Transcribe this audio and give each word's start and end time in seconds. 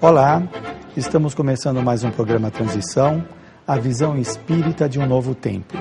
Olá, 0.00 0.40
estamos 0.96 1.34
começando 1.34 1.82
mais 1.82 2.04
um 2.04 2.12
programa 2.12 2.48
Transição, 2.48 3.24
a 3.66 3.76
visão 3.76 4.16
espírita 4.16 4.88
de 4.88 5.00
um 5.00 5.06
novo 5.06 5.34
tempo. 5.34 5.76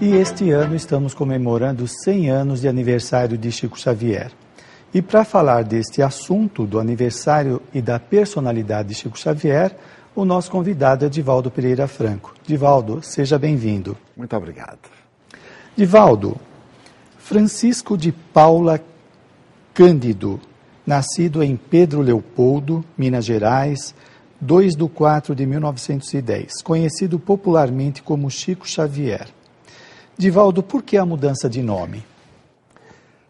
E 0.00 0.14
este 0.14 0.52
ano 0.52 0.76
estamos 0.76 1.14
comemorando 1.14 1.88
100 1.88 2.30
anos 2.30 2.60
de 2.60 2.68
aniversário 2.68 3.36
de 3.36 3.50
Chico 3.50 3.76
Xavier. 3.76 4.30
E 4.94 5.02
para 5.02 5.24
falar 5.24 5.64
deste 5.64 6.00
assunto, 6.00 6.64
do 6.64 6.78
aniversário 6.78 7.60
e 7.74 7.82
da 7.82 7.98
personalidade 7.98 8.90
de 8.90 8.94
Chico 8.94 9.18
Xavier, 9.18 9.76
o 10.14 10.24
nosso 10.24 10.48
convidado 10.48 11.04
é 11.04 11.08
Divaldo 11.08 11.50
Pereira 11.50 11.88
Franco. 11.88 12.34
Divaldo, 12.46 13.02
seja 13.02 13.36
bem-vindo. 13.36 13.96
Muito 14.16 14.36
obrigado. 14.36 15.05
Divaldo, 15.76 16.40
Francisco 17.18 17.98
de 17.98 18.10
Paula 18.10 18.82
Cândido, 19.74 20.40
nascido 20.86 21.42
em 21.42 21.54
Pedro 21.54 22.00
Leopoldo, 22.00 22.82
Minas 22.96 23.26
Gerais, 23.26 23.94
2 24.40 24.74
de 24.74 24.88
4 24.88 25.34
de 25.34 25.44
1910, 25.44 26.62
conhecido 26.62 27.18
popularmente 27.18 28.02
como 28.02 28.30
Chico 28.30 28.66
Xavier. 28.66 29.28
Divaldo, 30.16 30.62
por 30.62 30.82
que 30.82 30.96
a 30.96 31.04
mudança 31.04 31.46
de 31.46 31.60
nome? 31.60 32.02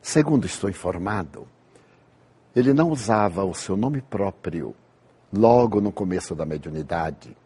Segundo 0.01 0.47
estou 0.47 0.71
informado, 0.71 1.49
ele 2.55 2.73
não 2.73 2.93
usava 2.93 3.45
o 3.45 3.55
seu 3.55 3.77
nome 3.77 4.01
próprio 4.01 4.73
logo 5.33 5.81
no 5.81 5.91
começo 5.91 6.33
da 6.33 6.47
mediunidade, 6.47 7.37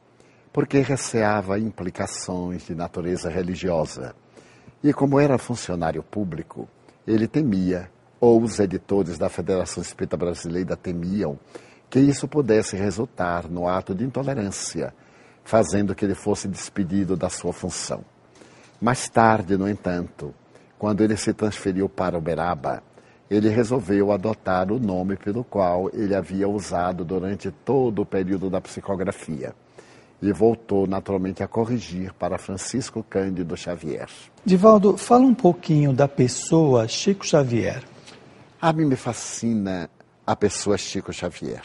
porque 0.53 0.81
receava 0.81 1.59
implicações 1.59 2.67
de 2.67 2.75
natureza 2.75 3.31
religiosa. 3.31 4.15
E 4.83 4.95
como 4.95 5.21
era 5.21 5.37
funcionário 5.37 6.03
público, 6.03 6.67
ele 7.07 7.29
temia, 7.29 7.91
ou 8.19 8.43
os 8.43 8.59
editores 8.59 9.19
da 9.19 9.29
Federação 9.29 9.83
Espírita 9.83 10.17
Brasileira 10.17 10.75
temiam, 10.75 11.39
que 11.91 12.01
isso 12.01 12.27
pudesse 12.27 12.77
resultar 12.77 13.47
no 13.47 13.69
ato 13.69 13.95
de 13.95 14.05
intolerância, 14.05 14.95
fazendo 15.45 15.95
que 15.95 16.03
ele 16.03 16.15
fosse 16.15 16.49
despedido 16.49 17.15
da 17.15 17.29
sua 17.29 17.53
função. 17.53 18.03
Mais 18.81 19.07
tarde, 19.07 19.55
no 19.55 19.69
entanto, 19.69 20.35
quando 20.79 21.03
ele 21.03 21.17
se 21.17 21.35
transferiu 21.35 21.87
para 21.87 22.17
Uberaba, 22.17 22.83
ele 23.31 23.51
resolveu 23.51 24.11
adotar 24.11 24.73
o 24.73 24.79
nome 24.79 25.15
pelo 25.15 25.45
qual 25.45 25.91
ele 25.93 26.15
havia 26.15 26.49
usado 26.49 27.05
durante 27.05 27.51
todo 27.51 28.01
o 28.01 28.07
período 28.07 28.49
da 28.49 28.63
psicografia 28.63 29.55
e 30.23 30.33
voltou 30.33 30.87
naturalmente 30.87 31.43
a 31.43 31.49
corrigir 31.49 32.13
para 32.15 32.39
Francisco 32.39 33.03
Cândido 33.03 33.57
Xavier. 33.57 34.09
Divaldo, 34.45 34.97
fala 34.97 35.25
um 35.25 35.35
pouquinho 35.35 35.93
da 35.93 36.07
pessoa 36.07 36.87
Chico 36.87 37.27
Xavier. 37.27 37.83
A 38.61 38.73
mim 38.73 38.85
me 38.85 38.97
fascina 38.97 39.89
a 40.27 40.37
pessoa 40.37 40.77
Chico 40.77 41.13
Xavier, 41.13 41.63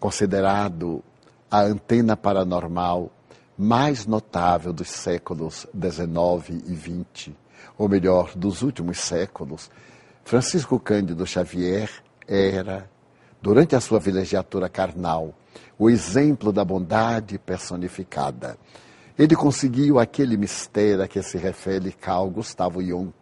considerado 0.00 1.02
a 1.50 1.60
antena 1.60 2.16
paranormal 2.16 3.10
mais 3.56 4.06
notável 4.06 4.72
dos 4.72 4.88
séculos 4.88 5.66
XIX 5.74 6.62
e 6.66 6.74
XX, 6.74 7.34
ou 7.76 7.88
melhor, 7.88 8.32
dos 8.36 8.62
últimos 8.62 8.98
séculos, 8.98 9.70
Francisco 10.24 10.78
Cândido 10.78 11.26
Xavier 11.26 11.90
era, 12.26 12.88
durante 13.40 13.76
a 13.76 13.80
sua 13.80 13.98
vilegiatura 13.98 14.68
carnal, 14.68 15.34
o 15.78 15.88
exemplo 15.88 16.52
da 16.52 16.64
bondade 16.64 17.38
personificada. 17.38 18.56
Ele 19.18 19.34
conseguiu 19.34 19.98
aquele 19.98 20.36
mistério 20.36 21.02
a 21.02 21.08
que 21.08 21.22
se 21.22 21.38
refere 21.38 21.92
Carl 21.92 22.30
Gustavo 22.30 22.82
Jung, 22.82 23.12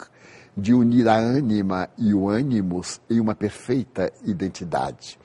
de 0.56 0.72
unir 0.72 1.06
a 1.08 1.16
ânima 1.16 1.88
e 1.98 2.14
o 2.14 2.28
ânimos 2.28 3.00
em 3.10 3.20
uma 3.20 3.34
perfeita 3.34 4.10
identidade. 4.24 5.18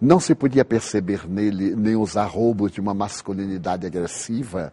Não 0.00 0.18
se 0.18 0.34
podia 0.34 0.64
perceber 0.64 1.28
nele 1.28 1.74
nem 1.76 1.96
os 1.96 2.16
arroubos 2.16 2.72
de 2.72 2.80
uma 2.80 2.92
masculinidade 2.92 3.86
agressiva, 3.86 4.72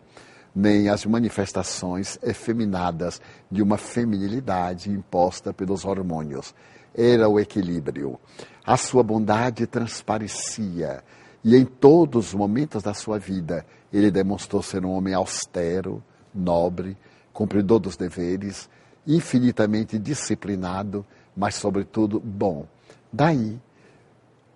nem 0.54 0.90
as 0.90 1.06
manifestações 1.06 2.20
efeminadas 2.22 3.22
de 3.50 3.62
uma 3.62 3.78
feminilidade 3.78 4.90
imposta 4.90 5.54
pelos 5.54 5.86
hormônios. 5.86 6.54
Era 6.96 7.28
o 7.30 7.40
equilíbrio. 7.40 8.20
A 8.66 8.78
sua 8.78 9.04
bondade 9.04 9.66
transparecia 9.66 11.04
e 11.44 11.56
em 11.56 11.66
todos 11.66 12.28
os 12.28 12.34
momentos 12.34 12.84
da 12.84 12.94
sua 12.94 13.18
vida 13.18 13.66
ele 13.92 14.12
demonstrou 14.12 14.62
ser 14.62 14.86
um 14.86 14.92
homem 14.92 15.14
austero, 15.14 16.04
nobre, 16.34 16.96
cumpridor 17.34 17.80
dos 17.80 17.98
deveres, 17.98 18.70
infinitamente 19.06 19.98
disciplinado, 19.98 21.06
mas 21.36 21.56
sobretudo 21.56 22.20
bom. 22.20 22.66
Daí 23.12 23.60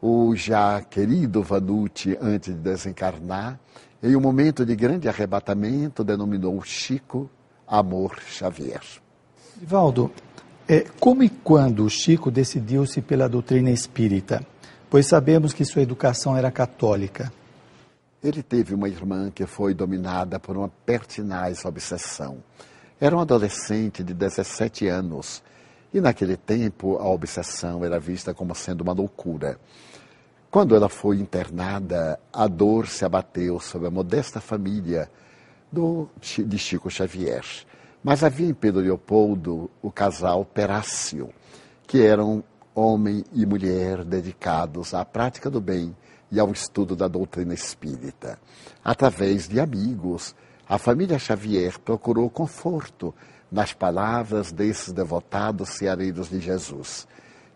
o 0.01 0.35
já 0.35 0.81
querido 0.81 1.41
Vanucci, 1.41 2.18
antes 2.22 2.53
de 2.53 2.59
desencarnar, 2.59 3.59
em 4.03 4.16
um 4.16 4.22
momento 4.22 4.66
de 4.66 4.75
grande 4.75 5.09
arrebatamento, 5.09 6.03
denominou 6.03 6.62
Chico 6.62 7.29
Amor 7.68 8.19
Xavier. 8.28 8.84
Ivaldo, 9.59 10.12
é, 10.67 10.85
como 10.99 11.21
e 11.21 11.29
quando 11.29 11.87
Chico 11.89 12.31
decidiu-se 12.31 12.99
pela 13.01 13.29
doutrina 13.29 13.69
espírita? 13.69 14.45
Pois 14.89 15.05
sabemos 15.05 15.53
que 15.53 15.63
sua 15.63 15.83
educação 15.83 16.35
era 16.35 16.51
católica. 16.51 17.31
Ele 18.23 18.41
teve 18.41 18.73
uma 18.73 18.89
irmã 18.89 19.29
que 19.29 19.45
foi 19.45 19.75
dominada 19.75 20.39
por 20.39 20.57
uma 20.57 20.69
pertinaz 20.83 21.63
obsessão. 21.65 22.37
Era 22.99 23.15
um 23.15 23.19
adolescente 23.19 24.03
de 24.03 24.13
17 24.13 24.87
anos 24.87 25.43
e 25.93 26.01
naquele 26.01 26.35
tempo 26.35 26.97
a 26.97 27.07
obsessão 27.07 27.85
era 27.85 27.99
vista 27.99 28.33
como 28.33 28.55
sendo 28.55 28.81
uma 28.81 28.93
loucura. 28.93 29.59
Quando 30.49 30.75
ela 30.75 30.89
foi 30.89 31.17
internada, 31.17 32.19
a 32.33 32.47
dor 32.47 32.87
se 32.87 33.05
abateu 33.05 33.59
sobre 33.59 33.87
a 33.87 33.91
modesta 33.91 34.41
família 34.41 35.11
do, 35.71 36.09
de 36.19 36.57
Chico 36.57 36.89
Xavier. 36.89 37.45
Mas 38.05 38.23
havia 38.23 38.47
em 38.47 38.53
Pedro 38.53 38.81
Leopoldo 38.81 39.67
o 39.81 39.91
casal 39.91 40.45
Perácio, 40.45 41.33
que 41.88 42.03
eram 42.03 42.43
homem 42.75 43.23
e 43.33 43.47
mulher 43.47 44.03
dedicados 44.05 44.93
à 44.93 45.03
prática 45.03 45.49
do 45.49 45.59
bem 45.59 45.97
e 46.31 46.39
ao 46.39 46.51
estudo 46.51 46.95
da 46.95 47.07
doutrina 47.07 47.55
espírita. 47.55 48.38
Através 48.83 49.47
de 49.47 49.59
amigos, 49.59 50.35
a 50.69 50.77
família 50.77 51.17
Xavier 51.17 51.79
procurou 51.79 52.29
conforto 52.29 53.11
nas 53.51 53.73
palavras 53.73 54.51
desses 54.51 54.94
devotados 54.94 55.69
ceareiros 55.69 56.29
de 56.29 56.39
Jesus. 56.39 57.07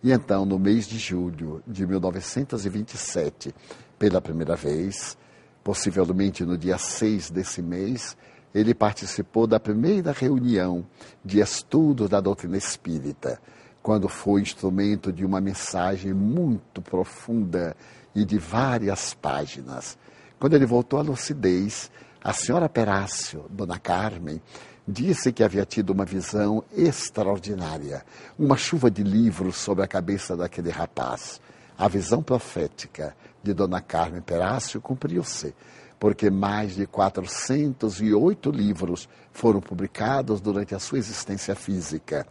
E 0.02 0.12
então, 0.12 0.48
no 0.48 0.58
mês 0.58 0.88
de 0.88 0.98
julho 0.98 1.62
de 1.68 1.86
1927, 1.86 3.54
pela 4.00 4.20
primeira 4.20 4.56
vez, 4.56 5.16
possivelmente 5.64 6.44
no 6.44 6.58
dia 6.58 6.80
6 6.80 7.30
desse 7.30 7.62
mês, 7.62 8.18
ele 8.54 8.74
participou 8.74 9.46
da 9.46 9.60
primeira 9.60 10.12
reunião 10.12 10.86
de 11.24 11.40
estudo 11.40 12.08
da 12.08 12.20
doutrina 12.20 12.58
espírita, 12.58 13.40
quando 13.82 14.10
foi 14.10 14.42
instrumento 14.42 15.12
de 15.12 15.26
uma 15.26 15.40
mensagem 15.40 16.14
muito 16.14 16.82
profunda 16.82 17.76
e 18.16 18.26
de 18.26 18.38
várias 18.38 19.14
páginas. 19.14 19.98
Quando 20.40 20.56
ele 20.56 20.66
voltou 20.66 21.00
à 21.00 21.02
lucidez, 21.02 21.92
a 22.22 22.34
senhora 22.34 22.68
Perácio, 22.68 23.46
dona 23.50 23.80
Carmen, 23.80 24.42
disse 24.88 25.32
que 25.32 25.44
havia 25.44 25.66
tido 25.66 25.92
uma 25.92 26.04
visão 26.04 26.64
extraordinária, 26.76 28.04
uma 28.38 28.58
chuva 28.58 28.90
de 28.90 29.04
livros 29.04 29.56
sobre 29.56 29.84
a 29.84 29.88
cabeça 29.88 30.36
daquele 30.36 30.72
rapaz. 30.72 31.40
A 31.78 31.88
visão 31.88 32.22
profética 32.22 33.16
de 33.42 33.54
Dona 33.54 33.80
Carmen 33.80 34.22
Perácio 34.22 34.82
cumpriu-se, 34.82 35.56
porque 36.00 36.30
mais 36.30 36.76
de 36.76 36.88
408 36.88 38.50
livros 38.52 39.10
foram 39.34 39.60
publicados 39.60 40.40
durante 40.40 40.74
a 40.74 40.80
sua 40.80 40.98
existência 40.98 41.54
física 41.56 42.26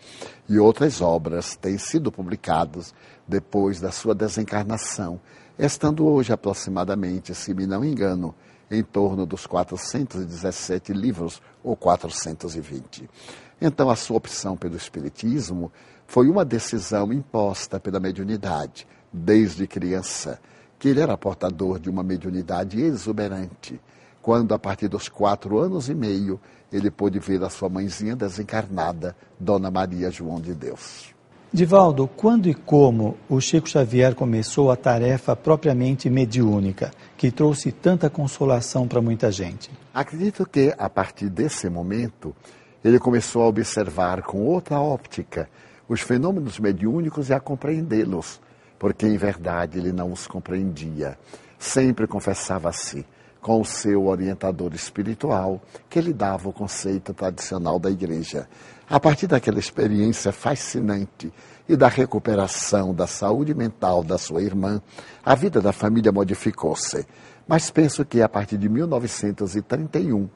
e 0.48 0.58
outras 0.58 1.00
obras 1.00 1.54
têm 1.54 1.76
sido 1.76 2.10
publicadas 2.10 2.94
depois 3.26 3.78
da 3.80 3.92
sua 3.92 4.14
desencarnação, 4.14 5.20
estando 5.58 6.06
hoje 6.06 6.32
aproximadamente, 6.32 7.34
se 7.34 7.52
me 7.52 7.66
não 7.66 7.84
engano, 7.84 8.34
em 8.70 8.82
torno 8.82 9.26
dos 9.26 9.46
417 9.46 10.92
livros 10.92 11.40
ou 11.62 11.76
420. 11.76 13.08
Então, 13.60 13.90
a 13.90 13.96
sua 13.96 14.16
opção 14.16 14.56
pelo 14.56 14.76
Espiritismo 14.76 15.72
foi 16.06 16.28
uma 16.28 16.44
decisão 16.44 17.12
imposta 17.12 17.80
pela 17.80 17.98
mediunidade, 17.98 18.86
desde 19.12 19.66
criança, 19.66 20.40
que 20.78 20.88
ele 20.88 21.00
era 21.00 21.16
portador 21.16 21.78
de 21.78 21.90
uma 21.90 22.02
mediunidade 22.02 22.80
exuberante, 22.80 23.80
quando, 24.22 24.52
a 24.52 24.58
partir 24.58 24.88
dos 24.88 25.08
quatro 25.08 25.58
anos 25.58 25.88
e 25.88 25.94
meio, 25.94 26.40
ele 26.72 26.90
pôde 26.90 27.18
ver 27.18 27.42
a 27.42 27.48
sua 27.48 27.68
mãezinha 27.68 28.14
desencarnada, 28.14 29.16
Dona 29.40 29.70
Maria 29.70 30.10
João 30.10 30.40
de 30.40 30.54
Deus. 30.54 31.14
Divaldo, 31.50 32.06
quando 32.06 32.46
e 32.46 32.52
como 32.52 33.16
o 33.26 33.40
Chico 33.40 33.66
Xavier 33.66 34.14
começou 34.14 34.70
a 34.70 34.76
tarefa 34.76 35.34
propriamente 35.34 36.10
mediúnica, 36.10 36.90
que 37.16 37.30
trouxe 37.30 37.72
tanta 37.72 38.10
consolação 38.10 38.86
para 38.86 39.00
muita 39.00 39.32
gente? 39.32 39.70
Acredito 39.94 40.44
que, 40.44 40.74
a 40.76 40.90
partir 40.90 41.30
desse 41.30 41.70
momento, 41.70 42.36
ele 42.84 42.98
começou 42.98 43.42
a 43.42 43.46
observar 43.46 44.22
com 44.22 44.42
outra 44.42 44.78
óptica 44.78 45.48
os 45.88 46.02
fenômenos 46.02 46.58
mediúnicos 46.58 47.30
e 47.30 47.32
a 47.32 47.40
compreendê-los, 47.40 48.42
porque 48.78 49.06
em 49.06 49.16
verdade 49.16 49.78
ele 49.78 49.92
não 49.92 50.12
os 50.12 50.26
compreendia. 50.26 51.18
Sempre 51.58 52.06
confessava-se 52.06 53.04
com 53.40 53.60
o 53.60 53.64
seu 53.64 54.06
orientador 54.06 54.74
espiritual, 54.74 55.60
que 55.88 56.00
lhe 56.00 56.12
dava 56.12 56.48
o 56.48 56.52
conceito 56.52 57.14
tradicional 57.14 57.78
da 57.78 57.90
igreja. 57.90 58.48
A 58.88 58.98
partir 58.98 59.26
daquela 59.26 59.58
experiência 59.58 60.32
fascinante 60.32 61.32
e 61.68 61.76
da 61.76 61.88
recuperação 61.88 62.94
da 62.94 63.06
saúde 63.06 63.54
mental 63.54 64.02
da 64.02 64.18
sua 64.18 64.42
irmã, 64.42 64.80
a 65.24 65.34
vida 65.34 65.60
da 65.60 65.72
família 65.72 66.10
modificou-se. 66.10 67.06
Mas 67.46 67.70
penso 67.70 68.04
que 68.04 68.20
a 68.20 68.28
partir 68.28 68.58
de 68.58 68.68
1931, 68.68 70.28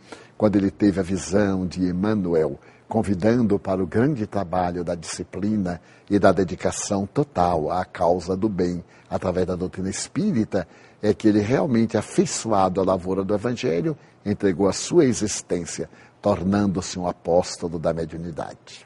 quando 0.43 0.57
ele 0.57 0.73
teve 0.73 0.99
a 0.99 1.05
visão 1.05 1.65
de 1.65 1.85
Emmanuel, 1.85 2.59
convidando 2.89 3.61
para 3.61 3.81
o 3.81 3.87
grande 3.87 4.27
trabalho 4.27 4.83
da 4.83 4.97
disciplina 4.97 5.81
e 6.11 6.19
da 6.19 6.33
dedicação 6.33 7.07
total 7.07 7.71
à 7.71 7.85
causa 7.85 8.37
do 8.37 8.49
bem 8.49 8.83
através 9.09 9.47
da 9.47 9.55
doutrina 9.55 9.89
espírita, 9.89 10.67
é 11.01 11.15
que 11.15 11.29
ele 11.29 11.39
realmente, 11.39 11.97
afeiçoado 11.97 12.81
à 12.81 12.85
lavoura 12.85 13.23
do 13.23 13.33
Evangelho, 13.33 13.97
entregou 14.27 14.67
a 14.67 14.73
sua 14.73 15.05
existência, 15.05 15.89
tornando-se 16.21 16.99
um 16.99 17.07
apóstolo 17.07 17.79
da 17.79 17.95
mediunidade. 17.95 18.85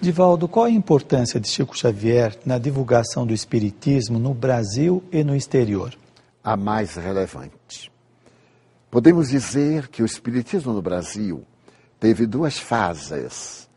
Divaldo, 0.00 0.48
qual 0.48 0.64
a 0.64 0.70
importância 0.70 1.38
de 1.38 1.46
Chico 1.46 1.76
Xavier 1.76 2.38
na 2.46 2.56
divulgação 2.56 3.26
do 3.26 3.34
Espiritismo 3.34 4.18
no 4.18 4.32
Brasil 4.32 5.04
e 5.12 5.22
no 5.22 5.36
exterior? 5.36 5.94
A 6.42 6.56
mais 6.56 6.94
relevante. 6.94 7.92
Podemos 8.94 9.28
dizer 9.28 9.88
que 9.88 10.04
o 10.04 10.06
Espiritismo 10.06 10.72
no 10.72 10.80
Brasil 10.80 11.44
teve 11.98 12.28
duas 12.28 12.60
fases. 12.60 13.68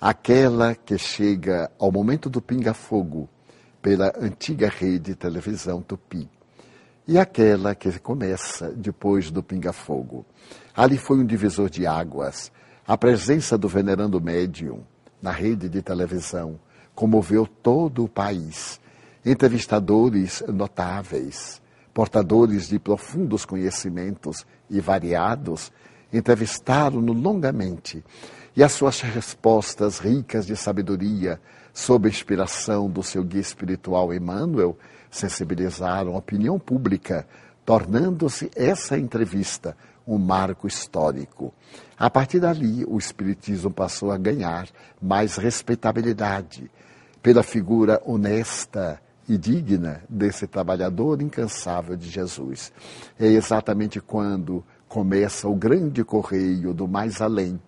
Aquela 0.00 0.76
que 0.76 0.96
chega 0.96 1.68
ao 1.80 1.90
momento 1.90 2.30
do 2.30 2.40
pinga-fogo 2.40 3.28
pela 3.82 4.12
antiga 4.20 4.68
rede 4.68 5.16
televisão 5.16 5.82
Tupi 5.82 6.30
e 7.08 7.18
aquela 7.18 7.74
que 7.74 7.98
começa 7.98 8.70
depois 8.70 9.32
do 9.32 9.42
pinga-fogo. 9.42 10.24
Ali 10.76 10.96
foi 10.96 11.18
um 11.18 11.26
divisor 11.26 11.68
de 11.68 11.84
águas. 11.84 12.52
A 12.86 12.96
presença 12.96 13.58
do 13.58 13.66
venerando 13.66 14.20
médium 14.20 14.84
na 15.20 15.32
rede 15.32 15.68
de 15.68 15.82
televisão 15.82 16.56
comoveu 16.94 17.48
todo 17.48 18.04
o 18.04 18.08
país. 18.08 18.80
Entrevistadores 19.26 20.40
notáveis, 20.46 21.60
portadores 21.92 22.68
de 22.68 22.78
profundos 22.78 23.44
conhecimentos 23.44 24.46
e 24.68 24.80
variados, 24.80 25.72
entrevistaram-no 26.12 27.12
longamente. 27.12 28.04
E 28.56 28.62
as 28.62 28.72
suas 28.72 29.00
respostas 29.00 29.98
ricas 29.98 30.46
de 30.46 30.56
sabedoria, 30.56 31.40
sob 31.72 32.06
a 32.06 32.10
inspiração 32.10 32.88
do 32.88 33.02
seu 33.02 33.22
guia 33.24 33.40
espiritual 33.40 34.12
Emmanuel, 34.12 34.76
sensibilizaram 35.10 36.14
a 36.14 36.18
opinião 36.18 36.58
pública, 36.58 37.26
tornando-se 37.64 38.50
essa 38.54 38.98
entrevista 38.98 39.76
um 40.06 40.18
marco 40.18 40.66
histórico. 40.66 41.52
A 41.96 42.10
partir 42.10 42.40
dali, 42.40 42.84
o 42.86 42.98
Espiritismo 42.98 43.70
passou 43.70 44.10
a 44.10 44.18
ganhar 44.18 44.68
mais 45.00 45.36
respeitabilidade 45.36 46.70
pela 47.22 47.42
figura 47.42 48.02
honesta 48.04 49.00
e 49.28 49.38
digna 49.38 50.02
desse 50.08 50.46
trabalhador 50.46 51.22
incansável 51.22 51.96
de 51.96 52.08
Jesus. 52.08 52.72
É 53.18 53.26
exatamente 53.26 54.00
quando 54.00 54.64
começa 54.88 55.48
o 55.48 55.54
grande 55.54 56.04
correio 56.04 56.74
do 56.74 56.86
mais 56.86 57.20
além 57.22 57.60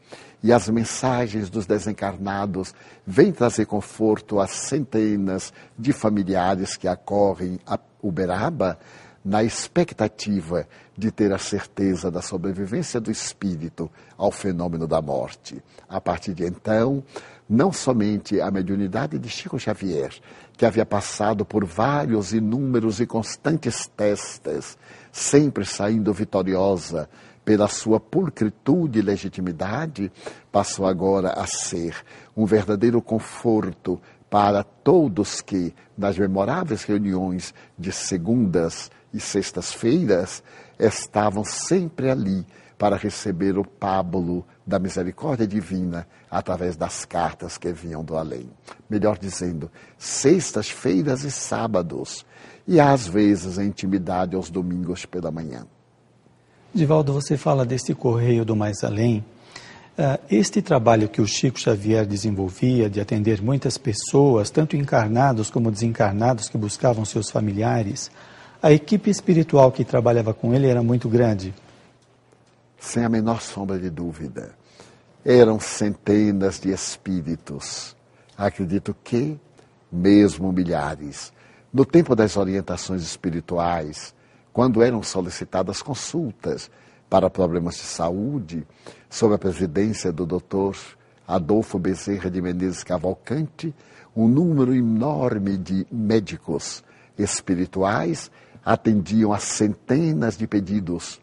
e 0.42 0.52
as 0.52 0.68
mensagens 0.68 1.48
dos 1.48 1.64
desencarnados 1.64 2.74
vêm 3.06 3.32
trazer 3.32 3.64
conforto 3.64 4.38
às 4.38 4.50
centenas 4.50 5.50
de 5.78 5.90
familiares 5.90 6.76
que 6.76 6.86
acorrem 6.86 7.58
a 7.66 7.78
Uberaba 8.02 8.78
na 9.24 9.42
expectativa 9.42 10.68
de 10.96 11.10
ter 11.10 11.32
a 11.32 11.38
certeza 11.38 12.10
da 12.10 12.20
sobrevivência 12.20 13.00
do 13.00 13.10
espírito 13.10 13.90
ao 14.18 14.30
fenômeno 14.30 14.86
da 14.86 15.00
morte. 15.00 15.62
A 15.88 15.98
partir 15.98 16.34
de 16.34 16.44
então, 16.44 17.02
não 17.48 17.72
somente 17.72 18.38
a 18.38 18.50
mediunidade 18.50 19.18
de 19.18 19.28
Chico 19.30 19.58
Xavier, 19.58 20.12
que 20.56 20.64
havia 20.64 20.86
passado 20.86 21.44
por 21.44 21.64
vários, 21.64 22.32
inúmeros 22.32 23.00
e 23.00 23.06
constantes 23.06 23.86
testes, 23.96 24.78
sempre 25.10 25.64
saindo 25.64 26.12
vitoriosa 26.12 27.08
pela 27.44 27.68
sua 27.68 28.00
pulcritude 28.00 28.98
e 28.98 29.02
legitimidade, 29.02 30.10
passou 30.50 30.86
agora 30.86 31.30
a 31.30 31.46
ser 31.46 31.94
um 32.36 32.46
verdadeiro 32.46 33.02
conforto 33.02 34.00
para 34.30 34.64
todos 34.64 35.40
que, 35.40 35.74
nas 35.96 36.18
memoráveis 36.18 36.84
reuniões 36.84 37.54
de 37.78 37.92
segundas 37.92 38.90
e 39.12 39.20
sextas-feiras, 39.20 40.42
estavam 40.78 41.44
sempre 41.44 42.10
ali 42.10 42.46
para 42.78 42.96
receber 42.96 43.58
o 43.58 43.64
pábulo 43.64 44.44
da 44.66 44.78
misericórdia 44.78 45.46
divina 45.46 46.06
através 46.30 46.76
das 46.76 47.04
cartas 47.04 47.58
que 47.58 47.72
vinham 47.72 48.02
do 48.02 48.16
além. 48.16 48.48
Melhor 48.88 49.18
dizendo, 49.18 49.70
sextas-feiras 49.98 51.22
e 51.24 51.30
sábados, 51.30 52.24
e 52.66 52.80
às 52.80 53.06
vezes 53.06 53.58
a 53.58 53.64
intimidade 53.64 54.34
aos 54.34 54.50
domingos 54.50 55.04
pela 55.04 55.30
manhã. 55.30 55.66
Divaldo, 56.72 57.12
você 57.12 57.36
fala 57.36 57.64
deste 57.64 57.94
correio 57.94 58.44
do 58.44 58.56
mais 58.56 58.82
além. 58.82 59.24
Uh, 59.96 60.18
este 60.28 60.60
trabalho 60.60 61.08
que 61.08 61.20
o 61.20 61.26
Chico 61.26 61.60
Xavier 61.60 62.04
desenvolvia 62.04 62.90
de 62.90 63.00
atender 63.00 63.40
muitas 63.40 63.78
pessoas, 63.78 64.50
tanto 64.50 64.76
encarnados 64.76 65.50
como 65.50 65.70
desencarnados 65.70 66.48
que 66.48 66.58
buscavam 66.58 67.04
seus 67.04 67.30
familiares, 67.30 68.10
a 68.60 68.72
equipe 68.72 69.08
espiritual 69.08 69.70
que 69.70 69.84
trabalhava 69.84 70.34
com 70.34 70.52
ele 70.52 70.66
era 70.66 70.82
muito 70.82 71.08
grande? 71.08 71.54
Sem 72.84 73.02
a 73.02 73.08
menor 73.08 73.40
sombra 73.40 73.78
de 73.78 73.88
dúvida. 73.88 74.54
Eram 75.24 75.58
centenas 75.58 76.60
de 76.60 76.70
espíritos. 76.70 77.96
Acredito 78.36 78.94
que, 79.02 79.40
mesmo 79.90 80.52
milhares. 80.52 81.32
No 81.72 81.86
tempo 81.86 82.14
das 82.14 82.36
orientações 82.36 83.02
espirituais, 83.02 84.14
quando 84.52 84.82
eram 84.82 85.02
solicitadas 85.02 85.80
consultas 85.80 86.70
para 87.08 87.30
problemas 87.30 87.76
de 87.76 87.84
saúde, 87.84 88.66
sob 89.08 89.34
a 89.34 89.38
presidência 89.38 90.12
do 90.12 90.26
Dr. 90.26 90.76
Adolfo 91.26 91.78
Bezerra 91.78 92.30
de 92.30 92.42
Menezes 92.42 92.84
Cavalcante, 92.84 93.74
um 94.14 94.28
número 94.28 94.74
enorme 94.74 95.56
de 95.56 95.86
médicos 95.90 96.84
espirituais 97.18 98.30
atendiam 98.62 99.32
a 99.32 99.38
centenas 99.38 100.36
de 100.36 100.46
pedidos 100.46 101.18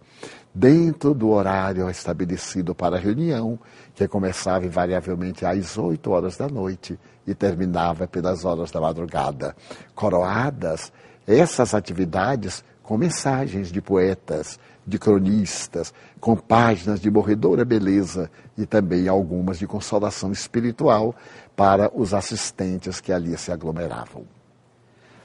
dentro 0.53 1.13
do 1.13 1.29
horário 1.29 1.89
estabelecido 1.89 2.75
para 2.75 2.97
a 2.97 2.99
reunião, 2.99 3.57
que 3.95 4.07
começava 4.07 4.65
invariavelmente 4.65 5.45
às 5.45 5.77
8 5.77 6.11
horas 6.11 6.37
da 6.37 6.47
noite 6.47 6.99
e 7.25 7.33
terminava 7.33 8.07
pelas 8.07 8.43
horas 8.45 8.71
da 8.71 8.81
madrugada. 8.81 9.55
Coroadas, 9.95 10.91
essas 11.25 11.73
atividades 11.73 12.63
com 12.83 12.97
mensagens 12.97 13.71
de 13.71 13.81
poetas, 13.81 14.59
de 14.85 14.97
cronistas, 14.97 15.93
com 16.19 16.35
páginas 16.35 16.99
de 16.99 17.09
morredora 17.09 17.63
beleza 17.63 18.29
e 18.57 18.65
também 18.65 19.07
algumas 19.07 19.59
de 19.59 19.67
consolação 19.67 20.31
espiritual 20.31 21.15
para 21.55 21.91
os 21.93 22.13
assistentes 22.13 22.99
que 22.99 23.13
ali 23.13 23.37
se 23.37 23.51
aglomeravam. 23.51 24.25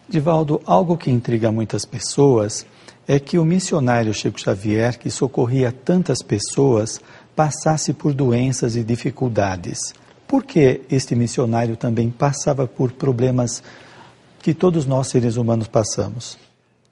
Divaldo, 0.09 0.61
algo 0.65 0.97
que 0.97 1.11
intriga 1.11 1.51
muitas 1.51 1.85
pessoas 1.85 2.65
é 3.09 3.21
que 3.21 3.39
o 3.39 3.45
missionário 3.45 4.13
Chico 4.13 4.41
Xavier, 4.41 4.99
que 4.99 5.11
socorria 5.11 5.71
tantas 5.71 6.23
pessoas, 6.23 7.01
passasse 7.37 7.93
por 7.93 8.13
doenças 8.13 8.75
e 8.75 8.83
dificuldades. 8.83 9.79
Por 10.27 10.45
que 10.45 10.83
este 10.91 11.15
missionário 11.15 11.77
também 11.77 12.11
passava 12.11 12.67
por 12.67 12.93
problemas 12.93 13.63
que 14.41 14.53
todos 14.53 14.87
nós 14.87 15.09
seres 15.09 15.37
humanos 15.37 15.69
passamos? 15.69 16.37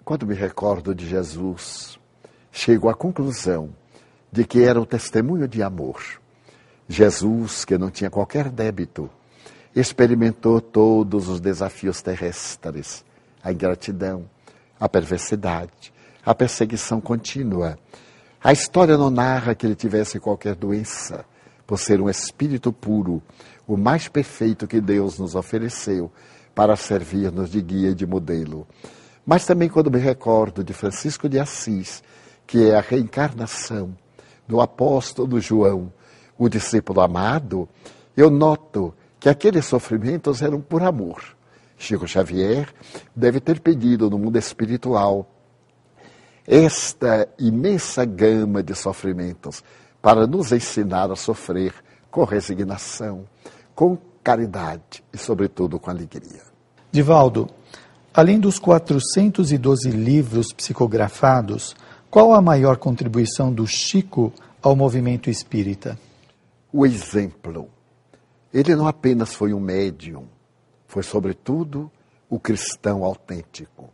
Quando 0.04 0.26
me 0.26 0.34
recordo 0.34 0.94
de 0.94 1.08
Jesus, 1.08 1.98
chego 2.52 2.88
à 2.88 2.94
conclusão 2.94 3.70
de 4.30 4.44
que 4.44 4.62
era 4.62 4.80
o 4.80 4.86
testemunho 4.86 5.48
de 5.48 5.62
amor. 5.62 6.00
Jesus, 6.88 7.64
que 7.64 7.78
não 7.78 7.90
tinha 7.90 8.10
qualquer 8.10 8.50
débito, 8.50 9.10
experimentou 9.74 10.60
todos 10.60 11.28
os 11.28 11.40
desafios 11.40 12.02
terrestres, 12.02 13.04
a 13.42 13.50
ingratidão, 13.50 14.26
a 14.78 14.88
perversidade, 14.88 15.93
a 16.24 16.34
perseguição 16.34 17.00
contínua. 17.00 17.78
A 18.42 18.52
história 18.52 18.96
não 18.96 19.10
narra 19.10 19.54
que 19.54 19.66
ele 19.66 19.74
tivesse 19.74 20.18
qualquer 20.20 20.54
doença, 20.54 21.24
por 21.66 21.78
ser 21.78 22.00
um 22.00 22.10
espírito 22.10 22.72
puro, 22.72 23.22
o 23.66 23.76
mais 23.76 24.08
perfeito 24.08 24.66
que 24.66 24.80
Deus 24.80 25.18
nos 25.18 25.34
ofereceu 25.34 26.10
para 26.54 26.76
servir-nos 26.76 27.50
de 27.50 27.60
guia 27.60 27.90
e 27.90 27.94
de 27.94 28.06
modelo. 28.06 28.66
Mas 29.24 29.46
também 29.46 29.68
quando 29.68 29.90
me 29.90 29.98
recordo 29.98 30.62
de 30.62 30.72
Francisco 30.72 31.28
de 31.28 31.38
Assis, 31.38 32.02
que 32.46 32.68
é 32.68 32.76
a 32.76 32.80
reencarnação 32.80 33.96
do 34.46 34.60
apóstolo 34.60 35.40
João, 35.40 35.90
o 36.36 36.48
discípulo 36.48 37.00
amado, 37.00 37.68
eu 38.16 38.28
noto 38.28 38.94
que 39.18 39.28
aqueles 39.28 39.64
sofrimentos 39.64 40.42
eram 40.42 40.60
por 40.60 40.82
amor. 40.82 41.22
Chico 41.78 42.06
Xavier 42.06 42.68
deve 43.16 43.40
ter 43.40 43.60
pedido 43.60 44.10
no 44.10 44.18
mundo 44.18 44.36
espiritual 44.36 45.33
esta 46.46 47.28
imensa 47.38 48.04
gama 48.04 48.62
de 48.62 48.74
sofrimentos 48.74 49.62
para 50.02 50.26
nos 50.26 50.52
ensinar 50.52 51.10
a 51.10 51.16
sofrer 51.16 51.74
com 52.10 52.24
resignação, 52.24 53.24
com 53.74 53.96
caridade 54.22 55.02
e, 55.12 55.18
sobretudo, 55.18 55.78
com 55.78 55.90
alegria. 55.90 56.42
Divaldo, 56.92 57.48
além 58.12 58.38
dos 58.38 58.58
412 58.58 59.90
livros 59.90 60.52
psicografados, 60.52 61.74
qual 62.10 62.32
a 62.32 62.40
maior 62.40 62.76
contribuição 62.76 63.52
do 63.52 63.66
Chico 63.66 64.32
ao 64.62 64.76
movimento 64.76 65.28
espírita? 65.28 65.98
O 66.72 66.86
exemplo. 66.86 67.68
Ele 68.52 68.76
não 68.76 68.86
apenas 68.86 69.34
foi 69.34 69.52
um 69.52 69.58
médium, 69.58 70.26
foi, 70.86 71.02
sobretudo, 71.02 71.90
o 72.30 72.38
cristão 72.38 73.02
autêntico. 73.02 73.90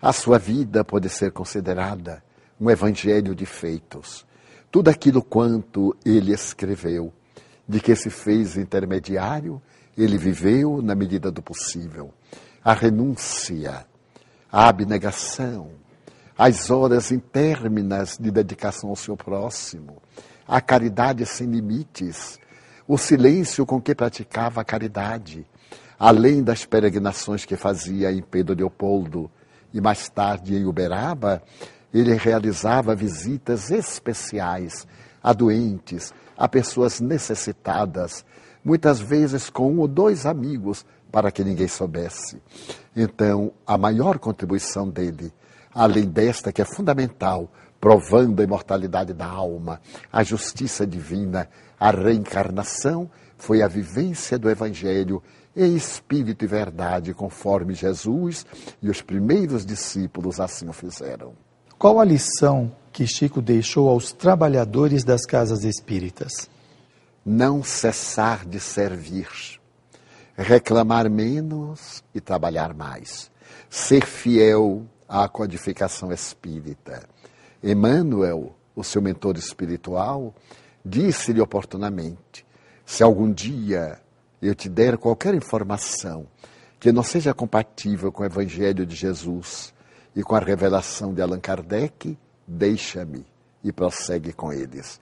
A 0.00 0.12
sua 0.12 0.38
vida 0.38 0.84
pode 0.84 1.08
ser 1.08 1.32
considerada 1.32 2.22
um 2.60 2.70
evangelho 2.70 3.34
de 3.34 3.44
feitos. 3.44 4.24
Tudo 4.70 4.90
aquilo 4.90 5.20
quanto 5.20 5.96
ele 6.04 6.32
escreveu, 6.32 7.12
de 7.68 7.80
que 7.80 7.96
se 7.96 8.08
fez 8.08 8.56
intermediário, 8.56 9.60
ele 9.96 10.16
viveu 10.16 10.80
na 10.80 10.94
medida 10.94 11.32
do 11.32 11.42
possível. 11.42 12.14
A 12.62 12.74
renúncia, 12.74 13.84
a 14.52 14.68
abnegação, 14.68 15.70
as 16.36 16.70
horas 16.70 17.10
interminas 17.10 18.16
de 18.16 18.30
dedicação 18.30 18.90
ao 18.90 18.96
seu 18.96 19.16
próximo, 19.16 20.00
a 20.46 20.60
caridade 20.60 21.26
sem 21.26 21.48
limites, 21.48 22.38
o 22.86 22.96
silêncio 22.96 23.66
com 23.66 23.80
que 23.80 23.96
praticava 23.96 24.60
a 24.60 24.64
caridade, 24.64 25.44
além 25.98 26.40
das 26.44 26.64
peregrinações 26.64 27.44
que 27.44 27.56
fazia 27.56 28.12
em 28.12 28.22
Pedro 28.22 28.54
Leopoldo 28.54 29.28
e 29.72 29.80
mais 29.80 30.08
tarde 30.08 30.56
em 30.56 30.64
Uberaba, 30.64 31.42
ele 31.92 32.14
realizava 32.14 32.94
visitas 32.94 33.70
especiais 33.70 34.86
a 35.22 35.32
doentes, 35.32 36.12
a 36.36 36.48
pessoas 36.48 37.00
necessitadas, 37.00 38.24
muitas 38.64 39.00
vezes 39.00 39.50
com 39.50 39.72
um 39.72 39.78
ou 39.80 39.88
dois 39.88 40.26
amigos, 40.26 40.84
para 41.10 41.30
que 41.30 41.42
ninguém 41.42 41.68
soubesse. 41.68 42.40
Então, 42.94 43.52
a 43.66 43.78
maior 43.78 44.18
contribuição 44.18 44.88
dele, 44.88 45.32
além 45.74 46.06
desta 46.06 46.52
que 46.52 46.60
é 46.60 46.64
fundamental, 46.64 47.50
provando 47.80 48.40
a 48.40 48.44
imortalidade 48.44 49.14
da 49.14 49.26
alma, 49.26 49.80
a 50.12 50.22
justiça 50.22 50.86
divina, 50.86 51.48
a 51.78 51.90
reencarnação, 51.90 53.10
foi 53.36 53.62
a 53.62 53.68
vivência 53.68 54.38
do 54.38 54.50
Evangelho 54.50 55.22
em 55.58 55.74
espírito 55.74 56.44
e 56.44 56.48
verdade, 56.48 57.12
conforme 57.12 57.74
Jesus 57.74 58.46
e 58.80 58.88
os 58.88 59.02
primeiros 59.02 59.66
discípulos 59.66 60.38
assim 60.38 60.68
o 60.68 60.72
fizeram. 60.72 61.32
Qual 61.76 61.98
a 61.98 62.04
lição 62.04 62.72
que 62.92 63.06
Chico 63.06 63.42
deixou 63.42 63.88
aos 63.88 64.12
trabalhadores 64.12 65.02
das 65.02 65.26
casas 65.26 65.64
espíritas? 65.64 66.48
Não 67.26 67.62
cessar 67.62 68.46
de 68.46 68.60
servir, 68.60 69.28
reclamar 70.36 71.10
menos 71.10 72.04
e 72.14 72.20
trabalhar 72.20 72.72
mais, 72.72 73.28
ser 73.68 74.06
fiel 74.06 74.86
à 75.08 75.28
codificação 75.28 76.12
espírita. 76.12 77.02
Emmanuel, 77.62 78.54
o 78.76 78.84
seu 78.84 79.02
mentor 79.02 79.36
espiritual, 79.36 80.32
disse-lhe 80.84 81.40
oportunamente: 81.40 82.46
se 82.86 83.02
algum 83.02 83.32
dia 83.32 84.00
eu 84.40 84.54
te 84.54 84.68
der 84.68 84.96
qualquer 84.96 85.34
informação 85.34 86.26
que 86.78 86.92
não 86.92 87.02
seja 87.02 87.34
compatível 87.34 88.12
com 88.12 88.22
o 88.22 88.26
Evangelho 88.26 88.86
de 88.86 88.94
Jesus 88.94 89.74
e 90.14 90.22
com 90.22 90.34
a 90.34 90.40
revelação 90.40 91.12
de 91.12 91.20
Allan 91.20 91.40
Kardec, 91.40 92.16
deixa-me 92.46 93.26
e 93.62 93.72
prossegue 93.72 94.32
com 94.32 94.52
eles. 94.52 95.00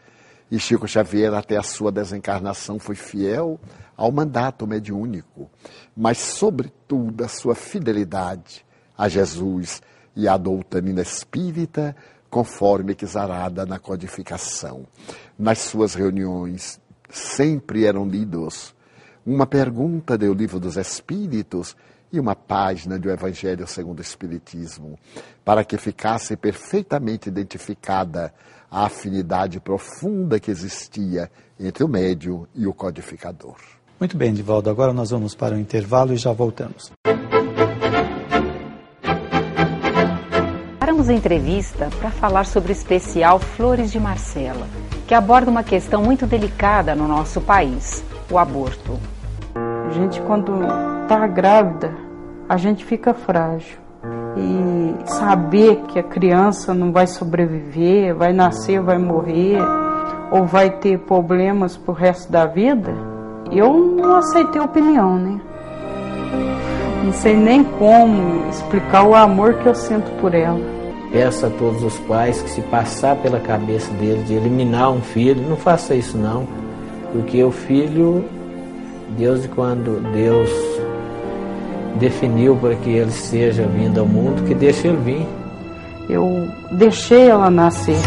E 0.51 0.59
Chico 0.59 0.87
Xavier, 0.87 1.35
até 1.35 1.57
a 1.57 1.63
sua 1.63 1.91
desencarnação, 1.91 2.79
foi 2.79 2.95
fiel 2.95 3.59
ao 3.97 4.13
mandato 4.13 4.67
mediúnico, 4.67 5.51
mas, 5.97 6.19
sobretudo, 6.19 7.25
a 7.25 7.29
sua 7.29 7.55
fidelidade 7.55 8.65
a 8.97 9.09
Jesus 9.09 9.83
e 10.15 10.27
à 10.27 10.37
doutrina 10.37 11.03
espírita, 11.03 11.95
conforme 12.31 12.97
exarada 13.01 13.67
na 13.67 13.79
codificação. 13.79 14.87
Nas 15.39 15.59
suas 15.59 15.95
reuniões, 15.95 16.81
sempre 17.11 17.85
eram 17.85 18.07
lidos 18.07 18.75
uma 19.27 19.47
pergunta 19.47 20.17
do 20.17 20.33
Livro 20.33 20.61
dos 20.61 20.77
Espíritos 20.77 21.77
e 22.13 22.21
uma 22.21 22.37
página 22.37 22.97
do 22.97 23.11
Evangelho 23.11 23.67
segundo 23.67 23.99
o 23.99 24.03
Espiritismo, 24.03 24.97
para 25.45 25.65
que 25.65 25.77
ficasse 25.77 26.37
perfeitamente 26.37 27.29
identificada 27.29 28.33
a 28.71 28.87
afinidade 28.87 29.59
profunda 29.59 30.39
que 30.39 30.51
existia 30.51 31.29
entre 31.59 31.83
o 31.83 31.89
médium 31.89 32.47
e 32.55 32.67
o 32.67 32.73
codificador. 32.73 33.57
Muito 33.99 34.17
bem, 34.17 34.33
Divaldo. 34.33 34.71
Agora 34.71 34.93
nós 34.93 35.11
vamos 35.11 35.35
para 35.35 35.57
o 35.57 35.59
intervalo 35.59 36.13
e 36.13 36.17
já 36.17 36.33
voltamos. 36.33 36.93
Paramos 40.79 41.09
a 41.09 41.15
entrevista 41.15 41.89
para 41.99 42.11
falar 42.11 42.45
sobre 42.47 42.71
o 42.71 42.75
especial 42.75 43.41
Flores 43.41 43.91
de 43.91 43.99
Marcela, 43.99 44.69
que 45.09 45.15
aborda 45.15 45.51
uma 45.51 45.65
questão 45.65 46.03
muito 46.03 46.27
delicada 46.27 46.95
no 46.95 47.09
nosso 47.09 47.41
país: 47.41 48.05
o 48.31 48.39
aborto. 48.39 49.16
A 49.87 49.91
gente, 49.91 50.21
quando 50.23 50.53
está 51.03 51.27
grávida, 51.27 51.93
a 52.49 52.57
gente 52.57 52.85
fica 52.85 53.15
frágil. 53.15 53.79
E 54.37 54.95
saber 55.07 55.77
que 55.89 55.99
a 55.99 56.03
criança 56.03 56.75
não 56.75 56.93
vai 56.93 57.07
sobreviver, 57.07 58.15
vai 58.15 58.33
nascer, 58.33 58.81
vai 58.81 58.99
morrer, 58.99 59.59
ou 60.31 60.45
vai 60.45 60.71
ter 60.71 60.99
problemas 61.01 61.77
pro 61.77 61.95
resto 61.95 62.31
da 62.31 62.47
vida, 62.47 62.93
eu 63.51 63.73
não 63.73 64.17
aceitei 64.17 64.61
opinião, 64.61 65.17
né? 65.17 65.41
Não 67.05 67.13
sei 67.13 67.37
nem 67.37 67.63
como 67.63 68.49
explicar 68.51 69.05
o 69.05 69.15
amor 69.15 69.55
que 69.55 69.67
eu 69.67 69.75
sinto 69.75 70.11
por 70.21 70.35
ela. 70.35 70.61
Peço 71.13 71.47
a 71.47 71.51
todos 71.51 71.83
os 71.85 71.99
pais 72.01 72.43
que 72.43 72.51
se 72.51 72.61
passar 72.63 73.17
pela 73.17 73.39
cabeça 73.39 73.93
deles 73.95 74.27
de 74.27 74.35
eliminar 74.35 74.91
um 74.91 75.01
filho, 75.01 75.49
não 75.49 75.57
faça 75.57 75.95
isso 75.95 76.19
não, 76.19 76.47
porque 77.13 77.43
o 77.43 77.53
filho 77.53 78.25
Deus, 79.11 79.47
quando 79.55 80.01
Deus 80.13 80.51
definiu 81.99 82.57
para 82.57 82.75
que 82.77 82.91
ele 82.91 83.11
seja 83.11 83.67
vindo 83.67 84.01
ao 84.01 84.07
mundo, 84.07 84.47
que 84.47 84.55
deixe 84.55 84.89
ele 84.89 84.99
vir. 84.99 85.27
Eu 86.09 86.49
deixei 86.73 87.29
ela 87.29 87.51
nascer. 87.51 87.99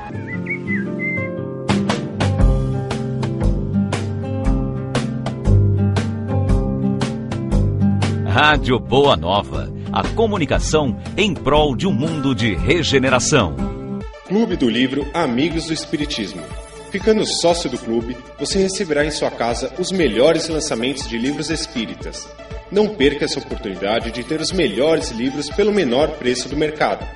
Rádio 8.27 8.79
Boa 8.79 9.17
Nova. 9.17 9.71
A 9.93 10.07
comunicação 10.09 10.97
em 11.17 11.35
prol 11.35 11.75
de 11.75 11.87
um 11.87 11.93
mundo 11.93 12.35
de 12.35 12.55
regeneração. 12.55 13.57
Clube 14.29 14.57
do 14.57 14.69
Livro 14.69 15.05
Amigos 15.15 15.67
do 15.67 15.73
Espiritismo 15.73 16.43
Ficando 16.91 17.25
sócio 17.25 17.71
do 17.71 17.79
clube, 17.79 18.19
você 18.39 18.59
receberá 18.59 19.03
em 19.05 19.11
sua 19.11 19.31
casa 19.31 19.73
os 19.79 19.91
melhores 19.93 20.49
lançamentos 20.49 21.09
de 21.09 21.17
livros 21.17 21.49
espíritas. 21.49 22.29
Não 22.71 22.89
perca 22.89 23.25
essa 23.25 23.39
oportunidade 23.39 24.11
de 24.11 24.25
ter 24.25 24.41
os 24.41 24.51
melhores 24.51 25.11
livros 25.11 25.49
pelo 25.51 25.73
menor 25.73 26.09
preço 26.19 26.49
do 26.49 26.57
mercado. 26.57 27.07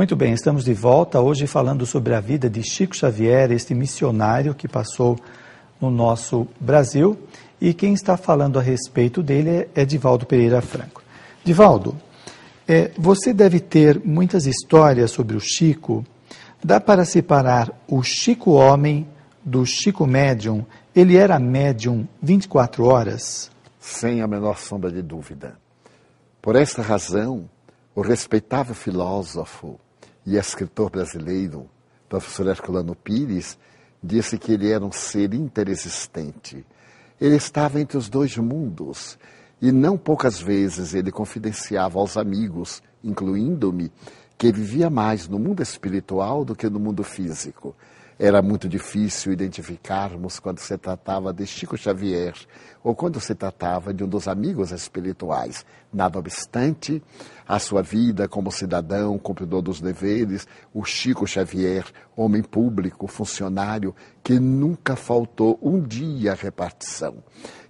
Muito 0.00 0.16
bem, 0.16 0.32
estamos 0.32 0.64
de 0.64 0.72
volta 0.72 1.20
hoje 1.20 1.46
falando 1.46 1.84
sobre 1.84 2.14
a 2.14 2.20
vida 2.20 2.48
de 2.48 2.62
Chico 2.62 2.96
Xavier, 2.96 3.52
este 3.52 3.74
missionário 3.74 4.54
que 4.54 4.66
passou 4.66 5.18
no 5.78 5.90
nosso 5.90 6.48
Brasil. 6.58 7.18
E 7.60 7.74
quem 7.74 7.92
está 7.92 8.16
falando 8.16 8.58
a 8.58 8.62
respeito 8.62 9.22
dele 9.22 9.68
é 9.74 9.84
Divaldo 9.84 10.24
Pereira 10.24 10.62
Franco. 10.62 11.02
Divaldo, 11.44 11.94
é, 12.66 12.92
você 12.96 13.34
deve 13.34 13.60
ter 13.60 14.00
muitas 14.02 14.46
histórias 14.46 15.10
sobre 15.10 15.36
o 15.36 15.40
Chico. 15.40 16.02
Dá 16.64 16.80
para 16.80 17.04
separar 17.04 17.70
o 17.86 18.02
Chico 18.02 18.52
homem 18.52 19.06
do 19.44 19.66
Chico 19.66 20.06
médium? 20.06 20.64
Ele 20.96 21.18
era 21.18 21.38
médium 21.38 22.08
24 22.22 22.86
horas? 22.86 23.50
Sem 23.78 24.22
a 24.22 24.26
menor 24.26 24.56
sombra 24.56 24.90
de 24.90 25.02
dúvida. 25.02 25.58
Por 26.40 26.56
esta 26.56 26.80
razão, 26.80 27.50
o 27.94 28.00
respeitável 28.00 28.74
filósofo 28.74 29.78
e 30.26 30.36
escritor 30.36 30.90
brasileiro, 30.90 31.68
professor 32.08 32.46
Herculano 32.46 32.94
Pires, 32.94 33.58
disse 34.02 34.38
que 34.38 34.52
ele 34.52 34.70
era 34.70 34.84
um 34.84 34.92
ser 34.92 35.34
interexistente. 35.34 36.64
Ele 37.20 37.36
estava 37.36 37.80
entre 37.80 37.98
os 37.98 38.08
dois 38.08 38.36
mundos 38.36 39.18
e 39.60 39.70
não 39.70 39.98
poucas 39.98 40.40
vezes 40.40 40.94
ele 40.94 41.12
confidenciava 41.12 41.98
aos 41.98 42.16
amigos, 42.16 42.82
incluindo-me, 43.04 43.92
que 44.38 44.50
vivia 44.50 44.88
mais 44.88 45.28
no 45.28 45.38
mundo 45.38 45.62
espiritual 45.62 46.44
do 46.44 46.56
que 46.56 46.68
no 46.70 46.80
mundo 46.80 47.04
físico. 47.04 47.76
Era 48.22 48.42
muito 48.42 48.68
difícil 48.68 49.32
identificarmos 49.32 50.38
quando 50.38 50.58
se 50.58 50.76
tratava 50.76 51.32
de 51.32 51.46
Chico 51.46 51.74
Xavier 51.74 52.34
ou 52.84 52.94
quando 52.94 53.18
se 53.18 53.34
tratava 53.34 53.94
de 53.94 54.04
um 54.04 54.06
dos 54.06 54.28
amigos 54.28 54.72
espirituais. 54.72 55.64
Nada 55.90 56.18
obstante, 56.18 57.02
a 57.48 57.58
sua 57.58 57.80
vida 57.80 58.28
como 58.28 58.52
cidadão, 58.52 59.18
cumpridor 59.18 59.62
dos 59.62 59.80
deveres, 59.80 60.46
o 60.74 60.84
Chico 60.84 61.26
Xavier, 61.26 61.86
homem 62.14 62.42
público, 62.42 63.06
funcionário, 63.06 63.96
que 64.22 64.38
nunca 64.38 64.96
faltou 64.96 65.58
um 65.62 65.80
dia 65.80 66.32
à 66.32 66.34
repartição, 66.34 67.24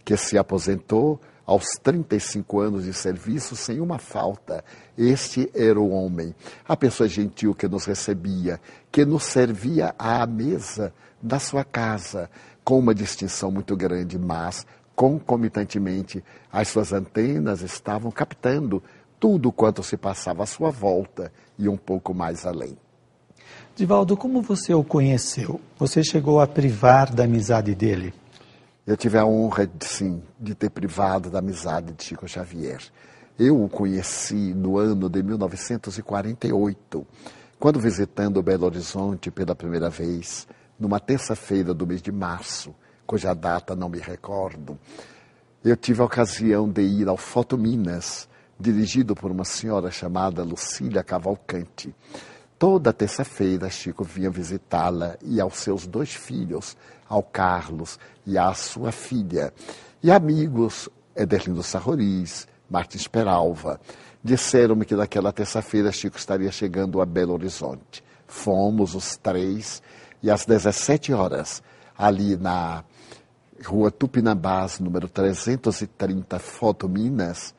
que 0.04 0.16
se 0.16 0.36
aposentou 0.36 1.20
aos 1.50 1.72
35 1.82 2.60
anos 2.60 2.84
de 2.84 2.92
serviço 2.92 3.56
sem 3.56 3.80
uma 3.80 3.98
falta. 3.98 4.64
Este 4.96 5.50
era 5.52 5.80
o 5.80 5.90
homem, 5.90 6.32
a 6.64 6.76
pessoa 6.76 7.08
gentil 7.08 7.56
que 7.56 7.66
nos 7.66 7.86
recebia, 7.86 8.60
que 8.88 9.04
nos 9.04 9.24
servia 9.24 9.92
à 9.98 10.24
mesa 10.28 10.94
da 11.20 11.40
sua 11.40 11.64
casa, 11.64 12.30
com 12.62 12.78
uma 12.78 12.94
distinção 12.94 13.50
muito 13.50 13.74
grande, 13.74 14.16
mas 14.16 14.64
concomitantemente 14.94 16.22
as 16.52 16.68
suas 16.68 16.92
antenas 16.92 17.62
estavam 17.62 18.12
captando 18.12 18.80
tudo 19.18 19.50
quanto 19.50 19.82
se 19.82 19.96
passava 19.96 20.44
à 20.44 20.46
sua 20.46 20.70
volta 20.70 21.32
e 21.58 21.68
um 21.68 21.76
pouco 21.76 22.14
mais 22.14 22.46
além. 22.46 22.78
Divaldo, 23.74 24.16
como 24.16 24.40
você 24.40 24.72
o 24.72 24.84
conheceu? 24.84 25.60
Você 25.80 26.04
chegou 26.04 26.40
a 26.40 26.46
privar 26.46 27.12
da 27.12 27.24
amizade 27.24 27.74
dele? 27.74 28.14
Eu 28.90 28.96
tive 28.96 29.16
a 29.18 29.24
honra, 29.24 29.70
sim, 29.78 30.20
de 30.36 30.52
ter 30.52 30.68
privado 30.68 31.30
da 31.30 31.38
amizade 31.38 31.92
de 31.92 32.02
Chico 32.02 32.26
Xavier. 32.26 32.82
Eu 33.38 33.62
o 33.62 33.68
conheci 33.68 34.52
no 34.52 34.78
ano 34.78 35.08
de 35.08 35.22
1948, 35.22 37.06
quando 37.56 37.78
visitando 37.78 38.42
Belo 38.42 38.66
Horizonte 38.66 39.30
pela 39.30 39.54
primeira 39.54 39.88
vez, 39.88 40.44
numa 40.76 40.98
terça-feira 40.98 41.72
do 41.72 41.86
mês 41.86 42.02
de 42.02 42.10
março, 42.10 42.74
cuja 43.06 43.32
data 43.32 43.76
não 43.76 43.88
me 43.88 44.00
recordo. 44.00 44.76
Eu 45.62 45.76
tive 45.76 46.02
a 46.02 46.06
ocasião 46.06 46.68
de 46.68 46.82
ir 46.82 47.06
ao 47.06 47.16
Foto 47.16 47.56
Minas, 47.56 48.28
dirigido 48.58 49.14
por 49.14 49.30
uma 49.30 49.44
senhora 49.44 49.92
chamada 49.92 50.42
Lucília 50.42 51.04
Cavalcante. 51.04 51.94
Toda 52.58 52.92
terça-feira, 52.92 53.70
Chico 53.70 54.02
vinha 54.02 54.30
visitá-la 54.30 55.16
e 55.22 55.40
aos 55.40 55.58
seus 55.58 55.86
dois 55.86 56.12
filhos, 56.12 56.76
ao 57.10 57.22
Carlos 57.22 57.98
e 58.24 58.38
à 58.38 58.54
sua 58.54 58.92
filha. 58.92 59.52
E 60.02 60.10
amigos, 60.10 60.88
Ederlindo 61.14 61.62
Sarroris, 61.62 62.48
Martins 62.70 63.06
Peralva, 63.06 63.78
disseram-me 64.24 64.86
que 64.86 64.94
naquela 64.94 65.32
terça-feira 65.32 65.92
Chico 65.92 66.16
estaria 66.16 66.50
chegando 66.50 67.02
a 67.02 67.04
Belo 67.04 67.34
Horizonte. 67.34 68.02
Fomos 68.26 68.94
os 68.94 69.16
três 69.16 69.82
e 70.22 70.30
às 70.30 70.46
17 70.46 71.12
horas, 71.12 71.62
ali 71.98 72.36
na 72.36 72.84
rua 73.66 73.90
Tupinambás, 73.90 74.78
número 74.78 75.08
330, 75.08 76.38
Foto 76.38 76.88
Minas, 76.88 77.54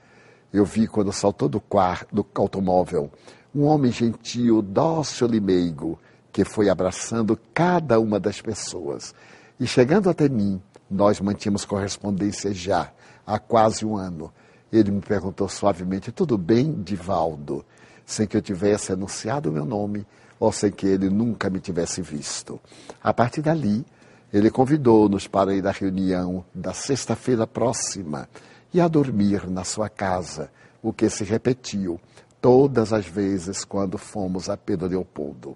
eu 0.53 0.65
vi 0.65 0.87
quando 0.87 1.13
saltou 1.13 1.47
do, 1.47 1.59
quarto, 1.59 2.13
do 2.13 2.25
automóvel 2.35 3.11
um 3.53 3.65
homem 3.65 3.91
gentil, 3.91 4.61
dócil 4.61 5.33
e 5.33 5.39
meigo, 5.39 5.99
que 6.31 6.45
foi 6.45 6.69
abraçando 6.69 7.37
cada 7.53 7.99
uma 7.99 8.19
das 8.19 8.41
pessoas. 8.41 9.13
E 9.61 9.67
chegando 9.67 10.09
até 10.09 10.27
mim, 10.27 10.59
nós 10.89 11.21
mantínhamos 11.21 11.65
correspondência 11.65 12.51
já 12.51 12.91
há 13.23 13.37
quase 13.37 13.85
um 13.85 13.95
ano. 13.95 14.33
Ele 14.73 14.89
me 14.89 15.01
perguntou 15.01 15.47
suavemente: 15.47 16.11
Tudo 16.11 16.35
bem, 16.35 16.81
Divaldo? 16.81 17.63
Sem 18.03 18.25
que 18.25 18.35
eu 18.35 18.41
tivesse 18.41 18.91
anunciado 18.91 19.51
o 19.51 19.53
meu 19.53 19.63
nome 19.63 20.03
ou 20.39 20.51
sem 20.51 20.71
que 20.71 20.87
ele 20.87 21.11
nunca 21.11 21.47
me 21.47 21.59
tivesse 21.59 22.01
visto. 22.01 22.59
A 23.03 23.13
partir 23.13 23.43
dali, 23.43 23.85
ele 24.33 24.49
convidou-nos 24.49 25.27
para 25.27 25.53
ir 25.53 25.67
à 25.67 25.71
reunião 25.71 26.43
da 26.55 26.73
sexta-feira 26.73 27.45
próxima 27.45 28.27
e 28.73 28.81
a 28.81 28.87
dormir 28.87 29.47
na 29.47 29.63
sua 29.63 29.89
casa, 29.89 30.49
o 30.81 30.91
que 30.91 31.07
se 31.07 31.23
repetiu 31.23 32.01
todas 32.41 32.91
as 32.91 33.05
vezes 33.05 33.63
quando 33.63 33.99
fomos 33.99 34.49
a 34.49 34.57
Pedro 34.57 34.87
Leopoldo. 34.87 35.55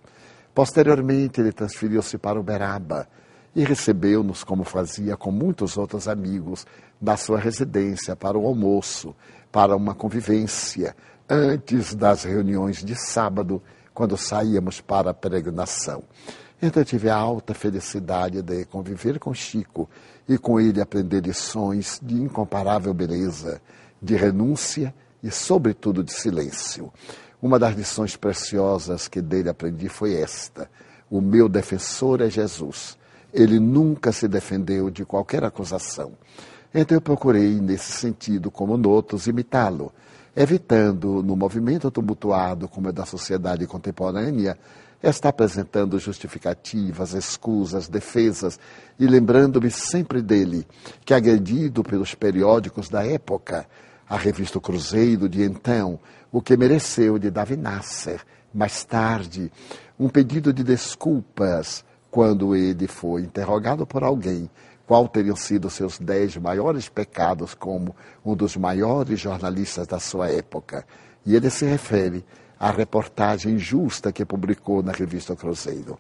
Posteriormente, 0.54 1.42
ele 1.42 1.52
transferiu-se 1.52 2.20
para 2.20 2.40
Uberaba 2.40 3.08
e 3.56 3.64
recebeu-nos, 3.64 4.44
como 4.44 4.66
fazia 4.66 5.16
com 5.16 5.32
muitos 5.32 5.78
outros 5.78 6.08
amigos, 6.08 6.68
na 7.02 7.16
sua 7.16 7.40
residência 7.40 8.16
para 8.16 8.38
o 8.38 8.46
almoço, 8.46 9.16
para 9.52 9.76
uma 9.76 9.96
convivência, 9.96 10.96
antes 11.30 11.96
das 11.96 12.24
reuniões 12.24 12.84
de 12.84 12.96
sábado, 12.96 13.62
quando 13.94 14.18
saíamos 14.18 14.82
para 14.82 15.12
a 15.12 15.14
peregrinação. 15.14 16.04
Então 16.62 16.82
eu 16.82 16.86
tive 16.86 17.10
a 17.10 17.16
alta 17.16 17.54
felicidade 17.54 18.42
de 18.42 18.66
conviver 18.66 19.20
com 19.20 19.34
Chico 19.34 19.90
e 20.28 20.38
com 20.38 20.60
ele 20.60 20.82
aprender 20.82 21.22
lições 21.22 22.00
de 22.04 22.16
incomparável 22.16 22.94
beleza, 22.94 23.62
de 24.02 24.16
renúncia 24.16 24.94
e, 25.24 25.32
sobretudo, 25.32 26.04
de 26.04 26.12
silêncio. 26.12 26.92
Uma 27.42 27.58
das 27.58 27.76
lições 27.76 28.16
preciosas 28.18 29.08
que 29.08 29.22
dele 29.22 29.50
aprendi 29.50 29.88
foi 29.88 30.16
esta: 30.16 30.70
o 31.10 31.22
meu 31.22 31.48
defensor 31.48 32.22
é 32.22 32.30
Jesus 32.30 32.98
ele 33.36 33.60
nunca 33.60 34.14
se 34.14 34.30
defendeu 34.30 34.90
de 34.90 35.04
qualquer 35.04 35.44
acusação. 35.44 36.14
Então 36.74 36.96
eu 36.96 37.02
procurei, 37.02 37.60
nesse 37.60 37.92
sentido, 37.92 38.50
como 38.50 38.78
noutros, 38.78 39.28
imitá-lo, 39.28 39.92
evitando, 40.34 41.22
no 41.22 41.36
movimento 41.36 41.92
tumultuado 41.92 42.68
como 42.68 42.90
é 42.90 42.92
da 42.94 43.06
sociedade 43.06 43.68
contemporânea, 43.68 44.58
estar 45.04 45.30
apresentando 45.30 46.00
justificativas, 46.00 47.14
escusas, 47.14 47.90
defesas 47.90 48.58
e 48.98 49.06
lembrando-me 49.06 49.70
sempre 49.70 50.22
dele, 50.22 50.66
que 51.04 51.14
agredido 51.14 51.84
pelos 51.84 52.16
periódicos 52.16 52.90
da 52.90 53.06
época, 53.06 53.68
a 54.10 54.18
revista 54.18 54.60
Cruzeiro 54.60 55.28
de 55.28 55.44
então, 55.44 56.00
o 56.32 56.42
que 56.42 56.56
mereceu 56.56 57.20
de 57.20 57.30
Davi 57.30 57.56
Nasser, 57.58 58.22
mais 58.54 58.84
tarde, 58.84 59.52
um 60.00 60.10
pedido 60.10 60.52
de 60.52 60.64
desculpas 60.64 61.85
quando 62.16 62.56
ele 62.56 62.88
foi 62.88 63.24
interrogado 63.24 63.86
por 63.86 64.02
alguém 64.02 64.50
qual 64.88 65.06
teriam 65.06 65.36
sido 65.36 65.70
seus 65.70 66.00
dez 66.00 66.38
maiores 66.38 66.88
pecados 66.88 67.54
como 67.54 67.94
um 68.24 68.34
dos 68.34 68.56
maiores 68.56 69.20
jornalistas 69.20 69.86
da 69.86 70.00
sua 70.00 70.30
época. 70.30 70.86
E 71.26 71.36
ele 71.36 71.50
se 71.50 71.66
refere 71.66 72.24
à 72.58 72.72
reportagem 72.72 73.58
justa 73.58 74.14
que 74.14 74.24
publicou 74.24 74.82
na 74.82 74.94
revista 74.94 75.36
Cruzeiro. 75.36 76.00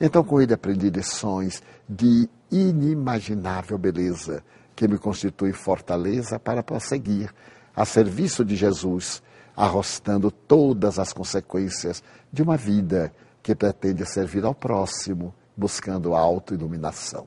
Então, 0.00 0.22
com 0.22 0.40
ele 0.40 0.54
aprendi 0.54 0.88
lições 0.88 1.60
de 1.88 2.28
inimaginável 2.48 3.76
beleza, 3.76 4.44
que 4.76 4.86
me 4.86 4.98
constitui 4.98 5.52
fortaleza 5.52 6.38
para 6.38 6.62
prosseguir 6.62 7.34
a 7.74 7.84
serviço 7.84 8.44
de 8.44 8.54
Jesus, 8.54 9.20
arrostando 9.56 10.30
todas 10.30 11.00
as 11.00 11.12
consequências 11.12 12.04
de 12.32 12.40
uma 12.40 12.56
vida 12.56 13.12
que 13.42 13.52
pretende 13.52 14.06
servir 14.06 14.44
ao 14.44 14.54
próximo 14.54 15.34
buscando 15.56 16.14
a 16.14 16.20
autoiluminação. 16.20 17.26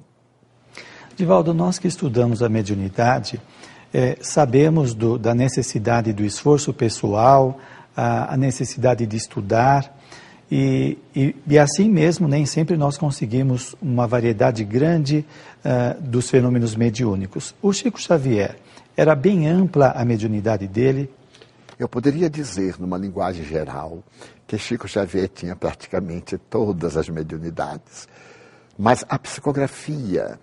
Divaldo, 1.15 1.53
nós 1.53 1.79
que 1.79 1.87
estudamos 1.87 2.41
a 2.41 2.47
mediunidade, 2.47 3.41
é, 3.93 4.17
sabemos 4.21 4.93
do, 4.93 5.17
da 5.17 5.33
necessidade 5.33 6.13
do 6.13 6.23
esforço 6.23 6.73
pessoal, 6.73 7.59
a, 7.95 8.33
a 8.33 8.37
necessidade 8.37 9.05
de 9.05 9.17
estudar, 9.17 9.97
e, 10.51 10.97
e, 11.15 11.35
e, 11.47 11.59
assim 11.59 11.89
mesmo, 11.89 12.27
nem 12.27 12.45
sempre 12.45 12.75
nós 12.75 12.97
conseguimos 12.97 13.75
uma 13.79 14.07
variedade 14.07 14.63
grande 14.63 15.23
uh, 15.63 16.01
dos 16.01 16.27
fenômenos 16.29 16.75
mediúnicos. 16.75 17.53
O 17.61 17.71
Chico 17.71 18.01
Xavier, 18.01 18.55
era 18.97 19.15
bem 19.15 19.47
ampla 19.47 19.91
a 19.91 20.03
mediunidade 20.03 20.67
dele? 20.67 21.09
Eu 21.77 21.87
poderia 21.87 22.29
dizer, 22.29 22.75
numa 22.79 22.97
linguagem 22.97 23.45
geral, 23.45 24.03
que 24.49 24.57
Chico 24.57 24.87
Xavier 24.87 25.29
tinha 25.29 25.55
praticamente 25.55 26.35
todas 26.35 26.97
as 26.97 27.07
mediunidades. 27.07 28.07
Mas 28.75 29.05
a 29.07 29.19
psicografia, 29.19 30.39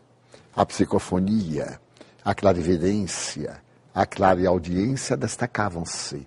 a 0.54 0.64
psicofonia, 0.64 1.80
a 2.24 2.32
clarividência, 2.32 3.60
a 3.92 4.06
clareaudiência 4.06 5.16
destacavam-se. 5.16 6.24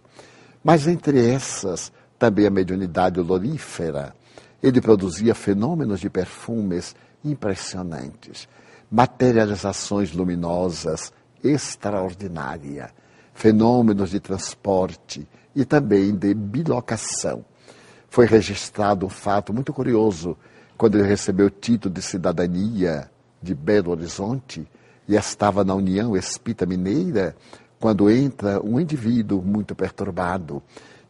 Mas 0.62 0.88
entre 0.88 1.26
essas, 1.26 1.90
também 2.18 2.48
a 2.48 2.50
mediunidade 2.50 3.18
olorífera. 3.18 4.14
Ele 4.62 4.82
produzia 4.82 5.34
fenômenos 5.34 6.02
de 6.02 6.10
perfumes 6.10 6.94
impressionantes, 7.24 8.46
materializações 8.92 10.12
luminosas 10.12 11.14
extraordinárias, 11.42 12.92
fenômenos 13.34 14.10
de 14.10 14.20
transporte 14.20 15.26
e 15.56 15.64
também 15.64 16.14
de 16.14 16.34
bilocação. 16.34 17.46
Foi 18.10 18.26
registrado 18.26 19.06
um 19.06 19.10
fato 19.10 19.54
muito 19.54 19.72
curioso 19.72 20.36
quando 20.78 20.98
ele 20.98 21.08
recebeu 21.08 21.48
o 21.48 21.52
título 21.52 21.94
de 21.94 22.02
cidadania 22.02 23.10
de 23.42 23.54
Belo 23.54 23.92
Horizonte 23.92 24.68
e 25.08 25.16
estava 25.16 25.64
na 25.64 25.76
União 25.76 26.16
Espírita 26.16 26.66
Mineira, 26.66 27.36
quando 27.80 28.10
entra 28.10 28.62
um 28.62 28.80
indivíduo 28.80 29.42
muito 29.42 29.76
perturbado 29.76 30.62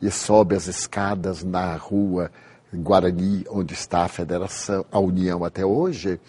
e 0.02 0.12
sobe 0.12 0.56
as 0.56 0.68
escadas 0.68 1.44
na 1.44 1.76
rua 1.76 2.32
Guarani, 2.74 3.46
onde 3.50 3.74
está 3.74 4.04
a 4.04 4.08
Federação, 4.08 4.86
a 4.92 5.00
União 5.00 5.44
até 5.44 5.66
hoje, 5.66 6.20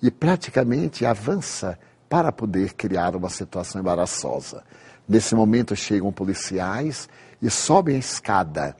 e 0.00 0.10
praticamente 0.10 1.04
avança 1.04 1.78
para 2.08 2.30
poder 2.30 2.74
criar 2.74 3.16
uma 3.16 3.28
situação 3.28 3.80
embaraçosa. 3.80 4.62
Nesse 5.08 5.34
momento 5.34 5.74
chegam 5.74 6.12
policiais 6.12 7.08
e 7.42 7.50
sobem 7.50 7.96
a 7.96 7.98
escada. 7.98 8.76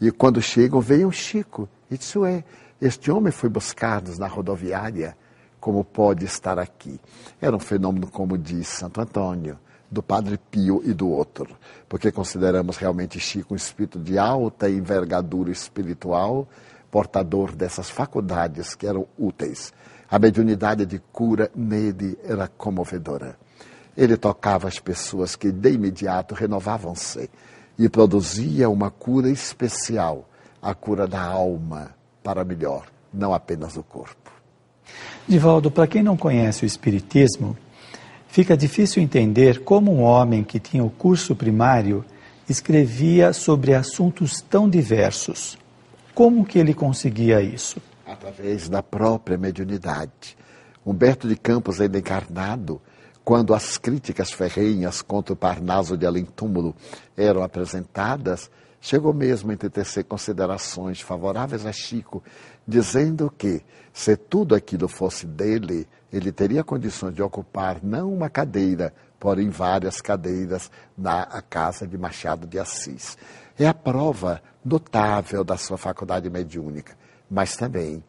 E 0.00 0.10
quando 0.10 0.40
chegam, 0.40 0.80
vem 0.80 1.04
o 1.04 1.12
Chico. 1.12 1.68
Diz, 1.90 2.16
ué, 2.16 2.42
este 2.80 3.10
homem 3.10 3.30
foi 3.30 3.50
buscado 3.50 4.16
na 4.18 4.26
rodoviária, 4.26 5.14
como 5.60 5.84
pode 5.84 6.24
estar 6.24 6.58
aqui? 6.58 6.98
Era 7.38 7.54
um 7.54 7.60
fenômeno, 7.60 8.06
como 8.06 8.38
diz 8.38 8.66
Santo 8.66 9.00
Antônio, 9.00 9.58
do 9.90 10.02
Padre 10.02 10.38
Pio 10.50 10.80
e 10.84 10.94
do 10.94 11.10
outro, 11.10 11.54
porque 11.86 12.10
consideramos 12.10 12.78
realmente 12.78 13.20
Chico 13.20 13.52
um 13.52 13.56
espírito 13.56 13.98
de 13.98 14.16
alta 14.16 14.70
envergadura 14.70 15.50
espiritual, 15.50 16.48
portador 16.90 17.54
dessas 17.54 17.90
faculdades 17.90 18.74
que 18.74 18.86
eram 18.86 19.06
úteis. 19.18 19.72
A 20.10 20.18
mediunidade 20.18 20.86
de 20.86 20.98
cura 21.12 21.50
nele 21.54 22.18
era 22.24 22.48
comovedora. 22.48 23.36
Ele 23.94 24.16
tocava 24.16 24.66
as 24.66 24.78
pessoas 24.78 25.36
que 25.36 25.52
de 25.52 25.72
imediato 25.72 26.34
renovavam-se 26.34 27.28
e 27.80 27.88
produzia 27.88 28.68
uma 28.68 28.90
cura 28.90 29.28
especial, 29.28 30.28
a 30.62 30.72
cura 30.72 31.08
da 31.08 31.20
alma 31.20 31.90
para 32.22 32.44
melhor, 32.44 32.86
não 33.12 33.34
apenas 33.34 33.74
do 33.74 33.82
corpo. 33.82 34.30
Divaldo, 35.26 35.70
para 35.70 35.88
quem 35.88 36.02
não 36.02 36.16
conhece 36.16 36.64
o 36.64 36.66
Espiritismo, 36.66 37.56
Fica 38.30 38.56
difícil 38.56 39.02
entender 39.02 39.64
como 39.64 39.92
um 39.92 40.02
homem 40.02 40.44
que 40.44 40.60
tinha 40.60 40.84
o 40.84 40.88
curso 40.88 41.34
primário 41.34 42.04
escrevia 42.48 43.32
sobre 43.32 43.74
assuntos 43.74 44.40
tão 44.40 44.70
diversos. 44.70 45.58
Como 46.14 46.44
que 46.44 46.56
ele 46.56 46.72
conseguia 46.72 47.42
isso? 47.42 47.82
Através 48.06 48.68
da 48.68 48.84
própria 48.84 49.36
mediunidade. 49.36 50.36
Humberto 50.86 51.26
de 51.26 51.34
Campos, 51.34 51.80
ainda 51.80 51.98
encarnado, 51.98 52.80
quando 53.24 53.54
as 53.54 53.78
críticas 53.78 54.32
ferrenhas 54.32 55.02
contra 55.02 55.32
o 55.32 55.36
Parnaso 55.36 55.96
de 55.96 56.06
Além 56.06 56.24
Túmulo 56.24 56.74
eram 57.16 57.42
apresentadas, 57.42 58.50
chegou 58.80 59.12
mesmo 59.12 59.50
a 59.50 59.54
entecer 59.54 60.04
considerações 60.04 61.00
favoráveis 61.00 61.66
a 61.66 61.72
Chico, 61.72 62.22
dizendo 62.66 63.32
que, 63.36 63.62
se 63.92 64.16
tudo 64.16 64.54
aquilo 64.54 64.88
fosse 64.88 65.26
dele, 65.26 65.86
ele 66.12 66.32
teria 66.32 66.64
condições 66.64 67.14
de 67.14 67.22
ocupar 67.22 67.78
não 67.82 68.12
uma 68.12 68.30
cadeira, 68.30 68.92
porém 69.18 69.50
várias 69.50 70.00
cadeiras 70.00 70.70
na 70.96 71.26
casa 71.42 71.86
de 71.86 71.98
Machado 71.98 72.46
de 72.46 72.58
Assis. 72.58 73.16
É 73.58 73.66
a 73.68 73.74
prova 73.74 74.42
notável 74.64 75.44
da 75.44 75.56
sua 75.56 75.76
faculdade 75.76 76.28
mediúnica, 76.30 76.96
mas 77.30 77.56
também 77.56 78.02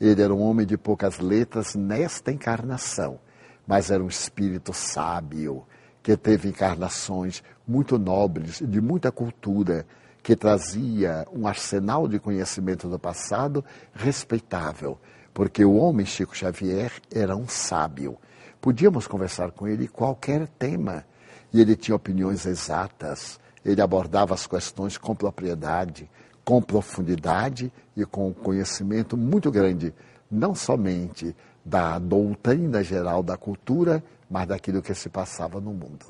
ele 0.00 0.20
era 0.20 0.34
um 0.34 0.42
homem 0.42 0.66
de 0.66 0.76
poucas 0.76 1.18
letras 1.18 1.74
nesta 1.74 2.30
encarnação, 2.30 3.18
mas 3.66 3.90
era 3.90 4.02
um 4.02 4.08
espírito 4.08 4.72
sábio, 4.72 5.64
que 6.02 6.16
teve 6.16 6.48
encarnações 6.48 7.42
muito 7.66 7.98
nobres, 7.98 8.62
de 8.64 8.80
muita 8.80 9.10
cultura, 9.10 9.86
que 10.22 10.36
trazia 10.36 11.26
um 11.32 11.46
arsenal 11.46 12.06
de 12.06 12.18
conhecimento 12.18 12.88
do 12.88 12.98
passado 12.98 13.64
respeitável 13.94 14.98
porque 15.36 15.62
o 15.62 15.74
homem 15.74 16.06
Chico 16.06 16.34
Xavier 16.34 16.90
era 17.14 17.36
um 17.36 17.46
sábio. 17.46 18.16
Podíamos 18.58 19.06
conversar 19.06 19.50
com 19.50 19.68
ele 19.68 19.86
qualquer 19.86 20.48
tema 20.58 21.04
e 21.52 21.60
ele 21.60 21.76
tinha 21.76 21.94
opiniões 21.94 22.46
exatas. 22.46 23.38
Ele 23.62 23.82
abordava 23.82 24.32
as 24.32 24.46
questões 24.46 24.96
com 24.96 25.14
propriedade, 25.14 26.08
com 26.42 26.62
profundidade 26.62 27.70
e 27.94 28.06
com 28.06 28.32
conhecimento 28.32 29.14
muito 29.14 29.50
grande, 29.50 29.92
não 30.30 30.54
somente 30.54 31.36
da 31.66 31.98
doutrina 31.98 32.84
geral 32.84 33.24
da 33.24 33.36
cultura, 33.36 34.02
mas 34.30 34.46
daquilo 34.46 34.80
que 34.80 34.94
se 34.94 35.08
passava 35.08 35.60
no 35.60 35.72
mundo. 35.72 36.06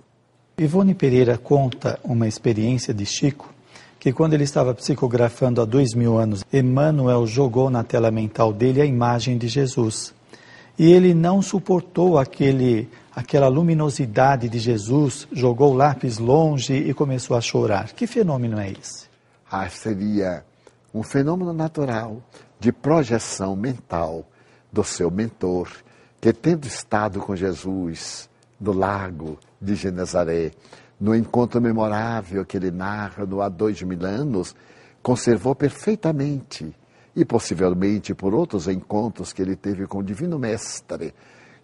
Ivone 0.59 0.95
Pereira 0.95 1.39
conta 1.39 1.99
uma 2.05 2.29
experiência 2.29 2.93
de 2.93 3.07
Chico 3.07 3.55
que 3.99 4.13
quando 4.13 4.35
ele 4.35 4.45
estava 4.45 4.75
psicografando 4.75 5.61
há 5.61 5.65
dois 5.65 5.95
mil 5.95 6.19
anos, 6.19 6.45
Emmanuel 6.53 7.27
jogou 7.27 7.71
na 7.71 7.83
tela 7.83 8.11
mental 8.11 8.53
dele 8.53 8.81
a 8.81 8.85
imagem 8.85 9.39
de 9.39 9.49
Jesus. 9.49 10.15
E 10.79 10.93
ele 10.93 11.15
não 11.15 11.41
suportou 11.41 12.19
aquele, 12.19 12.89
aquela 13.15 13.49
luminosidade 13.49 14.49
de 14.49 14.59
Jesus, 14.59 15.27
jogou 15.33 15.73
o 15.73 15.77
lápis 15.77 16.19
longe 16.19 16.75
e 16.75 16.93
começou 16.93 17.37
a 17.37 17.41
chorar. 17.41 17.93
Que 17.95 18.07
fenômeno 18.07 18.61
é 18.61 18.71
esse? 18.71 19.07
Ah, 19.51 19.69
seria 19.71 20.45
um 20.95 21.03
fenômeno 21.03 21.53
natural 21.53 22.19
de 22.61 22.71
projeção 22.71 23.57
mental 23.57 24.25
do 24.73 24.85
seu 24.85 25.11
mentor, 25.11 25.69
que 26.21 26.33
tendo 26.33 26.67
estado 26.67 27.21
com 27.21 27.37
Jesus 27.37 28.29
no 28.61 28.73
lago 28.73 29.39
de 29.61 29.75
Genezaré, 29.75 30.53
no 31.01 31.15
encontro 31.15 31.61
memorável 31.61 32.45
que 32.45 32.57
ele 32.57 32.71
narra 32.71 33.27
no 33.27 33.41
há 33.41 33.49
dois 33.49 33.81
mil 33.83 34.05
anos, 34.05 34.55
conservou 35.03 35.55
perfeitamente, 35.55 36.75
e 37.15 37.25
possivelmente 37.25 38.15
por 38.15 38.35
outros 38.35 38.69
encontros 38.69 39.33
que 39.33 39.41
ele 39.41 39.57
teve 39.57 39.87
com 39.87 39.99
o 39.99 40.03
Divino 40.03 40.39
Mestre, 40.39 41.15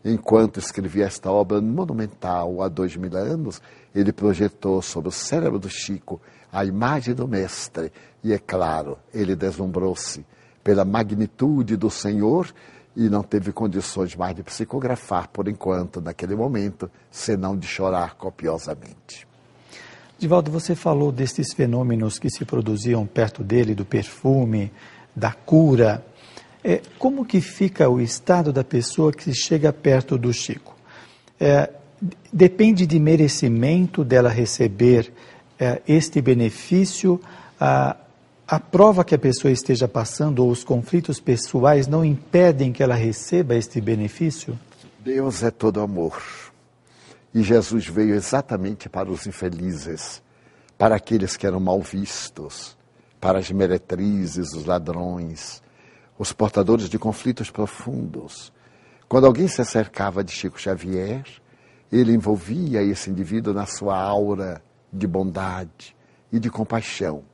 enquanto 0.04 0.58
escrevia 0.58 1.04
esta 1.04 1.30
obra 1.30 1.60
monumental 1.60 2.62
há 2.62 2.68
dois 2.68 2.96
mil 2.96 3.14
anos, 3.16 3.60
ele 3.94 4.12
projetou 4.12 4.80
sobre 4.80 5.08
o 5.08 5.12
cérebro 5.12 5.58
do 5.58 5.68
Chico 5.68 6.20
a 6.50 6.64
imagem 6.64 7.14
do 7.14 7.28
Mestre, 7.28 7.92
e 8.22 8.32
é 8.32 8.38
claro, 8.38 8.98
ele 9.12 9.36
deslumbrou-se 9.36 10.24
pela 10.62 10.84
magnitude 10.84 11.76
do 11.76 11.90
Senhor 11.90 12.52
e 12.96 13.08
não 13.08 13.22
teve 13.22 13.52
condições 13.52 14.14
mais 14.14 14.34
de 14.34 14.42
psicografar 14.42 15.28
por 15.28 15.48
enquanto, 15.48 16.00
naquele 16.00 16.34
momento, 16.34 16.90
senão 17.10 17.56
de 17.56 17.66
chorar 17.66 18.14
copiosamente. 18.16 19.26
Divaldo, 20.18 20.50
você 20.50 20.74
falou 20.74 21.10
destes 21.10 21.52
fenômenos 21.52 22.18
que 22.18 22.30
se 22.30 22.44
produziam 22.44 23.04
perto 23.06 23.42
dele, 23.42 23.74
do 23.74 23.84
perfume, 23.84 24.70
da 25.16 25.32
cura. 25.32 26.04
É, 26.62 26.80
como 26.98 27.24
que 27.24 27.40
fica 27.40 27.88
o 27.88 28.00
estado 28.00 28.52
da 28.52 28.62
pessoa 28.62 29.12
que 29.12 29.34
chega 29.34 29.72
perto 29.72 30.16
do 30.16 30.32
Chico? 30.32 30.76
É, 31.40 31.68
depende 32.32 32.86
de 32.86 33.00
merecimento 33.00 34.04
dela 34.04 34.28
receber 34.28 35.12
é, 35.58 35.82
este 35.88 36.20
benefício. 36.20 37.20
A, 37.58 37.96
a 38.52 38.60
prova 38.60 39.02
que 39.02 39.14
a 39.14 39.18
pessoa 39.18 39.50
esteja 39.50 39.88
passando 39.88 40.40
ou 40.44 40.50
os 40.50 40.62
conflitos 40.62 41.18
pessoais 41.18 41.86
não 41.86 42.04
impedem 42.04 42.70
que 42.70 42.82
ela 42.82 42.94
receba 42.94 43.54
este 43.54 43.80
benefício? 43.80 44.60
Deus 44.98 45.42
é 45.42 45.50
todo 45.50 45.80
amor. 45.80 46.22
E 47.32 47.42
Jesus 47.42 47.86
veio 47.86 48.14
exatamente 48.14 48.90
para 48.90 49.10
os 49.10 49.26
infelizes, 49.26 50.22
para 50.76 50.94
aqueles 50.94 51.34
que 51.34 51.46
eram 51.46 51.60
mal 51.60 51.80
vistos, 51.80 52.76
para 53.18 53.38
as 53.38 53.50
meretrizes, 53.50 54.52
os 54.52 54.66
ladrões. 54.66 55.62
os 56.18 56.30
portadores 56.30 56.90
de 56.90 56.98
conflitos 56.98 57.50
profundos. 57.50 58.52
Quando 59.08 59.26
alguém 59.26 59.48
se 59.48 59.62
acercava 59.62 60.22
de 60.22 60.30
Chico 60.30 60.60
Xavier, 60.60 61.24
ele 61.90 62.12
envolvia 62.12 62.82
esse 62.82 63.08
indivíduo 63.08 63.54
na 63.54 63.64
sua 63.64 63.96
aura 63.98 64.62
de 64.92 65.06
bondade 65.06 65.96
e 66.30 66.38
de 66.38 66.50
compaixão. 66.50 67.31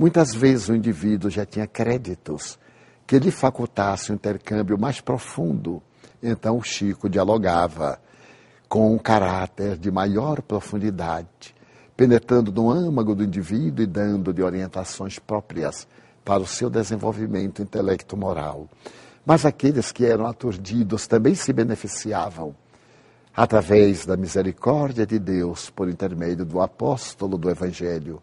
Muitas 0.00 0.34
vezes 0.34 0.70
o 0.70 0.74
indivíduo 0.74 1.28
já 1.28 1.44
tinha 1.44 1.66
créditos 1.66 2.58
que 3.06 3.18
lhe 3.18 3.30
facultasse 3.30 4.10
um 4.10 4.14
intercâmbio 4.14 4.78
mais 4.78 4.98
profundo. 4.98 5.82
Então 6.22 6.56
o 6.56 6.62
Chico 6.62 7.06
dialogava 7.06 8.00
com 8.66 8.94
um 8.94 8.96
caráter 8.96 9.76
de 9.76 9.90
maior 9.90 10.40
profundidade, 10.40 11.54
penetrando 11.94 12.50
no 12.50 12.70
âmago 12.70 13.14
do 13.14 13.22
indivíduo 13.22 13.84
e 13.84 13.86
dando-lhe 13.86 14.42
orientações 14.42 15.18
próprias 15.18 15.86
para 16.24 16.42
o 16.42 16.46
seu 16.46 16.70
desenvolvimento 16.70 17.60
intelecto-moral. 17.60 18.70
Mas 19.26 19.44
aqueles 19.44 19.92
que 19.92 20.06
eram 20.06 20.26
aturdidos 20.26 21.06
também 21.06 21.34
se 21.34 21.52
beneficiavam 21.52 22.54
através 23.36 24.06
da 24.06 24.16
misericórdia 24.16 25.06
de 25.06 25.18
Deus 25.18 25.68
por 25.68 25.90
intermédio 25.90 26.46
do 26.46 26.58
apóstolo 26.58 27.36
do 27.36 27.50
Evangelho, 27.50 28.22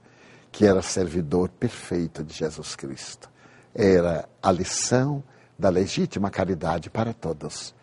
que 0.57 0.65
era 0.65 0.81
servidor 0.81 1.49
perfeito 1.49 2.23
de 2.23 2.33
Jesus 2.33 2.75
Cristo. 2.75 3.29
Era 3.75 4.27
a 4.41 4.51
lição 4.51 5.21
da 5.57 5.69
legítima 5.69 6.31
caridade 6.31 6.89
para 6.89 7.13
todos, 7.13 7.75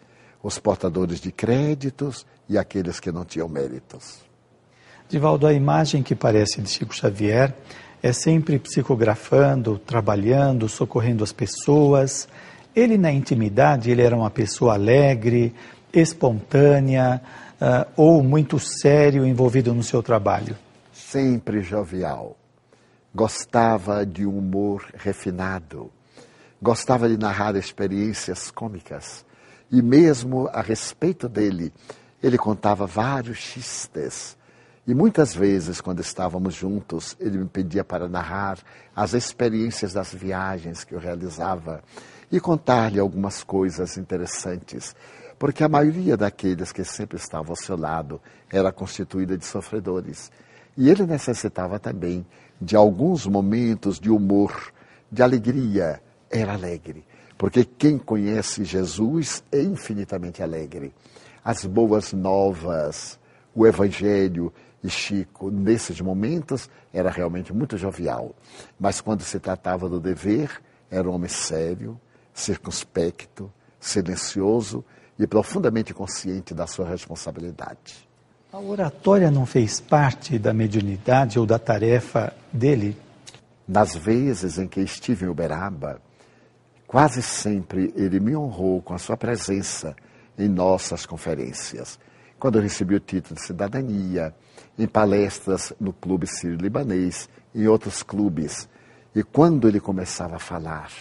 os 0.42 0.58
portadores 0.58 1.20
de 1.20 1.30
créditos 1.30 2.26
e 2.48 2.58
aqueles 2.58 2.98
que 2.98 3.12
não 3.12 3.24
tinham 3.24 3.48
méritos. 3.48 4.18
Divaldo, 5.08 5.46
a 5.46 5.52
imagem 5.52 6.02
que 6.02 6.16
parece 6.16 6.60
de 6.60 6.68
Chico 6.68 6.92
Xavier 6.92 7.54
é 8.02 8.12
sempre 8.12 8.58
psicografando, 8.58 9.78
trabalhando, 9.78 10.68
socorrendo 10.68 11.22
as 11.22 11.30
pessoas. 11.30 12.26
Ele, 12.74 12.98
na 12.98 13.12
intimidade, 13.12 13.88
ele 13.88 14.02
era 14.02 14.16
uma 14.16 14.30
pessoa 14.30 14.74
alegre, 14.74 15.54
espontânea 15.92 17.22
uh, 17.60 17.88
ou 17.96 18.20
muito 18.20 18.58
sério 18.58 19.24
envolvido 19.24 19.72
no 19.72 19.84
seu 19.84 20.02
trabalho? 20.02 20.56
Sempre 20.92 21.62
jovial. 21.62 22.36
Gostava 23.14 24.04
de 24.04 24.26
um 24.26 24.38
humor 24.38 24.86
refinado. 24.94 25.90
Gostava 26.60 27.08
de 27.08 27.16
narrar 27.16 27.54
experiências 27.56 28.50
cômicas. 28.50 29.24
E 29.70 29.80
mesmo 29.80 30.48
a 30.52 30.60
respeito 30.60 31.28
dele, 31.28 31.72
ele 32.22 32.36
contava 32.36 32.86
vários 32.86 33.38
chistes 33.38 34.36
e 34.86 34.94
muitas 34.94 35.34
vezes, 35.34 35.80
quando 35.80 36.00
estávamos 36.00 36.54
juntos, 36.54 37.16
ele 37.18 37.38
me 37.38 37.46
pedia 37.46 37.82
para 37.82 38.06
narrar 38.06 38.58
as 38.94 39.14
experiências 39.14 39.94
das 39.94 40.12
viagens 40.12 40.84
que 40.84 40.94
eu 40.94 40.98
realizava 40.98 41.82
e 42.30 42.38
contar-lhe 42.38 43.00
algumas 43.00 43.42
coisas 43.42 43.96
interessantes, 43.96 44.94
porque 45.38 45.64
a 45.64 45.70
maioria 45.70 46.18
daqueles 46.18 46.70
que 46.70 46.84
sempre 46.84 47.16
estavam 47.16 47.52
ao 47.52 47.56
seu 47.56 47.78
lado 47.78 48.20
era 48.50 48.70
constituída 48.70 49.38
de 49.38 49.46
sofredores. 49.46 50.30
E 50.76 50.90
ele 50.90 51.06
necessitava 51.06 51.78
também 51.78 52.26
de 52.64 52.74
alguns 52.74 53.26
momentos 53.26 54.00
de 54.00 54.10
humor, 54.10 54.72
de 55.10 55.22
alegria. 55.22 56.02
Era 56.30 56.54
alegre, 56.54 57.04
porque 57.38 57.64
quem 57.64 57.98
conhece 57.98 58.64
Jesus 58.64 59.44
é 59.52 59.60
infinitamente 59.60 60.42
alegre. 60.42 60.92
As 61.44 61.64
boas 61.64 62.12
novas, 62.12 63.20
o 63.54 63.66
Evangelho, 63.66 64.52
e 64.82 64.90
Chico, 64.90 65.50
nesses 65.50 65.98
momentos, 66.00 66.68
era 66.92 67.10
realmente 67.10 67.54
muito 67.54 67.78
jovial. 67.78 68.34
Mas 68.78 69.00
quando 69.00 69.22
se 69.22 69.40
tratava 69.40 69.88
do 69.88 69.98
dever, 69.98 70.60
era 70.90 71.08
um 71.08 71.14
homem 71.14 71.28
sério, 71.28 71.98
circunspecto, 72.34 73.50
silencioso 73.80 74.84
e 75.18 75.26
profundamente 75.26 75.94
consciente 75.94 76.52
da 76.52 76.66
sua 76.66 76.86
responsabilidade. 76.86 78.06
A 78.54 78.60
oratória 78.60 79.32
não 79.32 79.44
fez 79.44 79.80
parte 79.80 80.38
da 80.38 80.54
mediunidade 80.54 81.40
ou 81.40 81.44
da 81.44 81.58
tarefa 81.58 82.32
dele? 82.52 82.96
Nas 83.66 83.96
vezes 83.96 84.58
em 84.58 84.68
que 84.68 84.80
estive 84.80 85.26
em 85.26 85.28
Uberaba, 85.28 86.00
quase 86.86 87.20
sempre 87.20 87.92
ele 87.96 88.20
me 88.20 88.36
honrou 88.36 88.80
com 88.80 88.94
a 88.94 88.98
sua 88.98 89.16
presença 89.16 89.96
em 90.38 90.48
nossas 90.48 91.04
conferências. 91.04 91.98
Quando 92.38 92.58
eu 92.58 92.62
recebi 92.62 92.94
o 92.94 93.00
título 93.00 93.34
de 93.34 93.44
cidadania, 93.44 94.32
em 94.78 94.86
palestras 94.86 95.72
no 95.80 95.92
Clube 95.92 96.28
Sírio-Libanês, 96.28 97.28
em 97.52 97.66
outros 97.66 98.04
clubes. 98.04 98.68
E 99.16 99.24
quando 99.24 99.66
ele 99.66 99.80
começava 99.80 100.36
a 100.36 100.38
falar, 100.38 100.92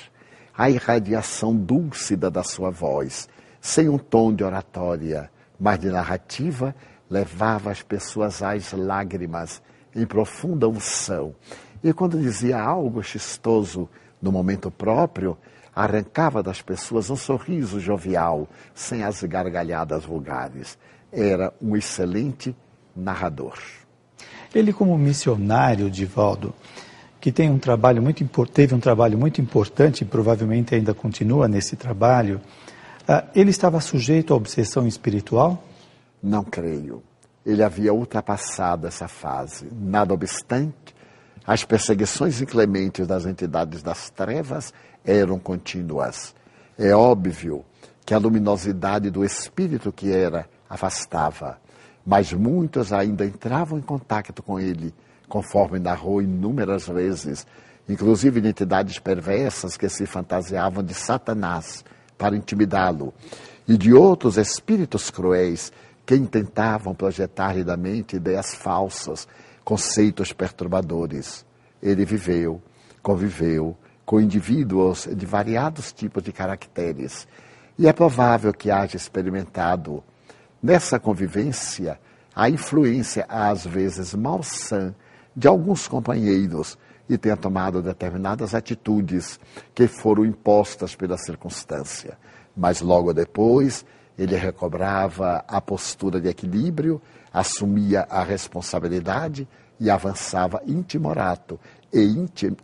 a 0.58 0.72
irradiação 0.72 1.56
dúlcida 1.56 2.32
da 2.32 2.42
sua 2.42 2.72
voz, 2.72 3.30
sem 3.62 3.90
um 3.90 4.00
tom 4.00 4.34
de 4.34 4.44
oratória, 4.44 5.30
mas 5.60 5.80
de 5.80 5.90
narrativa, 5.90 6.76
levava 7.10 7.72
as 7.72 7.82
pessoas 7.82 8.42
às 8.42 8.72
lágrimas, 8.74 9.62
em 9.96 10.06
profunda 10.06 10.68
unção. 10.68 11.36
E 11.84 11.94
quando 11.94 12.20
dizia 12.20 12.60
algo 12.60 13.04
chistoso 13.04 13.90
no 14.22 14.32
momento 14.32 14.72
próprio, 14.72 15.38
arrancava 15.76 16.42
das 16.42 16.62
pessoas 16.62 17.10
um 17.10 17.16
sorriso 17.16 17.80
jovial, 17.80 18.48
sem 18.74 19.04
as 19.04 19.22
gargalhadas 19.24 20.06
vulgares. 20.06 20.78
Era 21.12 21.54
um 21.62 21.76
excelente 21.76 22.56
narrador. 22.96 23.58
Ele, 24.54 24.72
como 24.72 24.98
missionário, 24.98 25.90
Divaldo, 25.90 26.54
que 27.20 27.32
tem 27.32 27.50
um 27.50 27.58
trabalho 27.58 28.02
muito 28.02 28.24
teve 28.48 28.76
um 28.76 28.80
trabalho 28.80 29.18
muito 29.18 29.42
importante 29.42 30.02
e 30.02 30.06
provavelmente 30.06 30.76
ainda 30.76 30.94
continua 30.94 31.48
nesse 31.48 31.76
trabalho, 31.76 32.40
uh, 33.08 33.28
ele 33.34 33.50
estava 33.50 33.80
sujeito 33.80 34.34
à 34.34 34.38
obsessão 34.38 34.88
espiritual? 34.88 35.64
Não 36.24 36.44
creio. 36.44 37.04
Ele 37.46 37.62
havia 37.62 37.94
ultrapassado 37.94 38.88
essa 38.88 39.10
fase. 39.10 39.68
Nada 39.70 40.14
obstante, 40.14 40.96
as 41.46 41.66
perseguições 41.66 42.42
inclementes 42.42 43.06
das 43.06 43.26
entidades 43.26 43.84
das 43.84 44.10
trevas 44.10 44.74
eram 45.04 45.38
contínuas. 45.38 46.34
É 46.80 46.96
óbvio 46.96 47.66
que 48.06 48.14
a 48.14 48.18
luminosidade 48.18 49.10
do 49.10 49.26
espírito 49.26 49.92
que 49.92 50.12
era 50.12 50.48
afastava 50.70 51.62
mas 52.06 52.34
muitos 52.34 52.92
ainda 52.92 53.26
entravam 53.26 53.80
em 53.80 53.82
contato 53.82 54.44
com 54.44 54.60
ele, 54.60 54.94
conforme 55.28 55.80
narrou 55.80 56.22
inúmeras 56.22 56.88
vezes, 56.88 57.48
inclusive 57.88 58.42
de 58.42 58.50
entidades 58.50 59.00
perversas 59.00 59.78
que 59.78 59.88
se 59.88 60.06
fantasiavam 60.06 60.84
de 60.84 60.94
Satanás 60.94 61.84
para 62.18 62.36
intimidá-lo, 62.36 63.14
e 63.68 63.78
de 63.78 63.94
outros 63.94 64.38
espíritos 64.38 65.10
cruéis 65.10 65.72
que 66.06 66.16
intentavam 66.16 66.94
projetar-lhe 66.94 67.64
da 67.64 67.78
mente 67.78 68.18
ideias 68.18 68.54
falsas, 68.54 69.28
conceitos 69.64 70.34
perturbadores. 70.34 71.46
Ele 71.82 72.06
viveu, 72.06 72.62
conviveu 73.02 73.78
com 74.06 74.20
indivíduos 74.20 75.08
de 75.16 75.26
variados 75.26 75.94
tipos 75.94 76.24
de 76.24 76.32
caracteres, 76.32 77.28
e 77.78 77.88
é 77.88 77.94
provável 77.94 78.54
que 78.54 78.70
haja 78.70 78.98
experimentado 78.98 80.04
Nessa 80.64 80.98
convivência, 80.98 82.00
a 82.34 82.50
influência, 82.50 83.26
às 83.28 83.68
vezes 83.68 84.14
malsã, 84.14 84.96
de 85.36 85.46
alguns 85.46 85.90
companheiros 85.90 86.78
e 87.10 87.18
tenha 87.18 87.36
tomado 87.36 87.82
determinadas 87.82 88.56
atitudes 88.56 89.38
que 89.76 89.88
foram 89.88 90.24
impostas 90.24 90.96
pela 90.96 91.18
circunstância. 91.18 92.18
Mas 92.56 92.80
logo 92.80 93.14
depois, 93.14 93.86
ele 94.18 94.36
recobrava 94.36 95.44
a 95.48 95.60
postura 95.60 96.22
de 96.22 96.28
equilíbrio, 96.28 97.02
assumia 97.32 98.08
a 98.10 98.24
responsabilidade 98.24 99.48
e 99.80 99.90
avançava 99.90 100.62
intimorato 100.68 101.60
e 101.92 102.02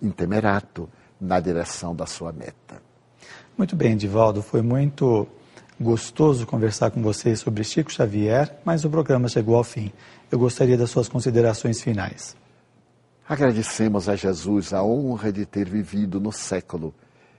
intemerato 0.02 0.90
na 1.20 1.40
direção 1.40 1.96
da 1.96 2.06
sua 2.06 2.32
meta. 2.32 2.82
Muito 3.58 3.76
bem, 3.76 3.98
Divaldo, 3.98 4.42
foi 4.42 4.62
muito 4.62 5.28
Gostoso 5.82 6.46
conversar 6.46 6.92
com 6.92 7.02
vocês 7.02 7.40
sobre 7.40 7.64
Chico 7.64 7.90
Xavier, 7.90 8.54
mas 8.66 8.84
o 8.84 8.90
programa 8.90 9.30
chegou 9.30 9.56
ao 9.56 9.64
fim. 9.64 9.94
Eu 10.30 10.38
gostaria 10.38 10.78
das 10.78 10.90
suas 10.90 11.08
considerações 11.08 11.82
finais. 11.82 12.36
Agradecemos 13.28 14.10
a 14.10 14.16
Jesus 14.18 14.74
a 14.74 14.84
honra 14.84 15.32
de 15.32 15.46
ter 15.46 15.70
vivido 15.70 16.20
no 16.20 16.34
século 16.34 16.94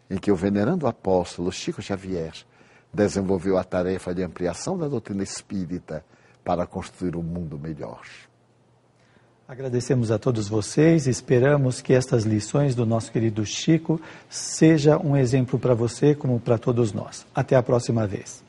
em 0.08 0.16
que 0.16 0.32
o 0.32 0.36
venerando 0.36 0.86
apóstolo 0.86 1.52
Chico 1.52 1.82
Xavier 1.82 2.32
desenvolveu 2.92 3.57
a 3.57 3.64
tarefa 3.64 4.14
de 4.14 4.22
ampliação 4.22 4.76
da 4.76 4.88
doutrina 4.88 5.22
espírita 5.22 6.05
para 6.44 6.66
construir 6.66 7.16
um 7.16 7.22
mundo 7.22 7.59
melhor. 7.59 8.03
Agradecemos 9.50 10.12
a 10.12 10.18
todos 10.18 10.48
vocês, 10.48 11.09
esperamos 11.09 11.81
que 11.81 11.92
estas 11.92 12.22
lições 12.22 12.76
do 12.76 12.87
nosso 12.87 13.11
querido 13.11 13.44
Chico 13.44 14.00
seja 14.29 14.96
um 14.96 15.16
exemplo 15.16 15.59
para 15.59 15.74
você 15.74 16.14
como 16.14 16.38
para 16.38 16.57
todos 16.57 16.92
nós. 16.92 17.26
Até 17.35 17.57
a 17.57 17.62
próxima 17.62 18.07
vez. 18.07 18.44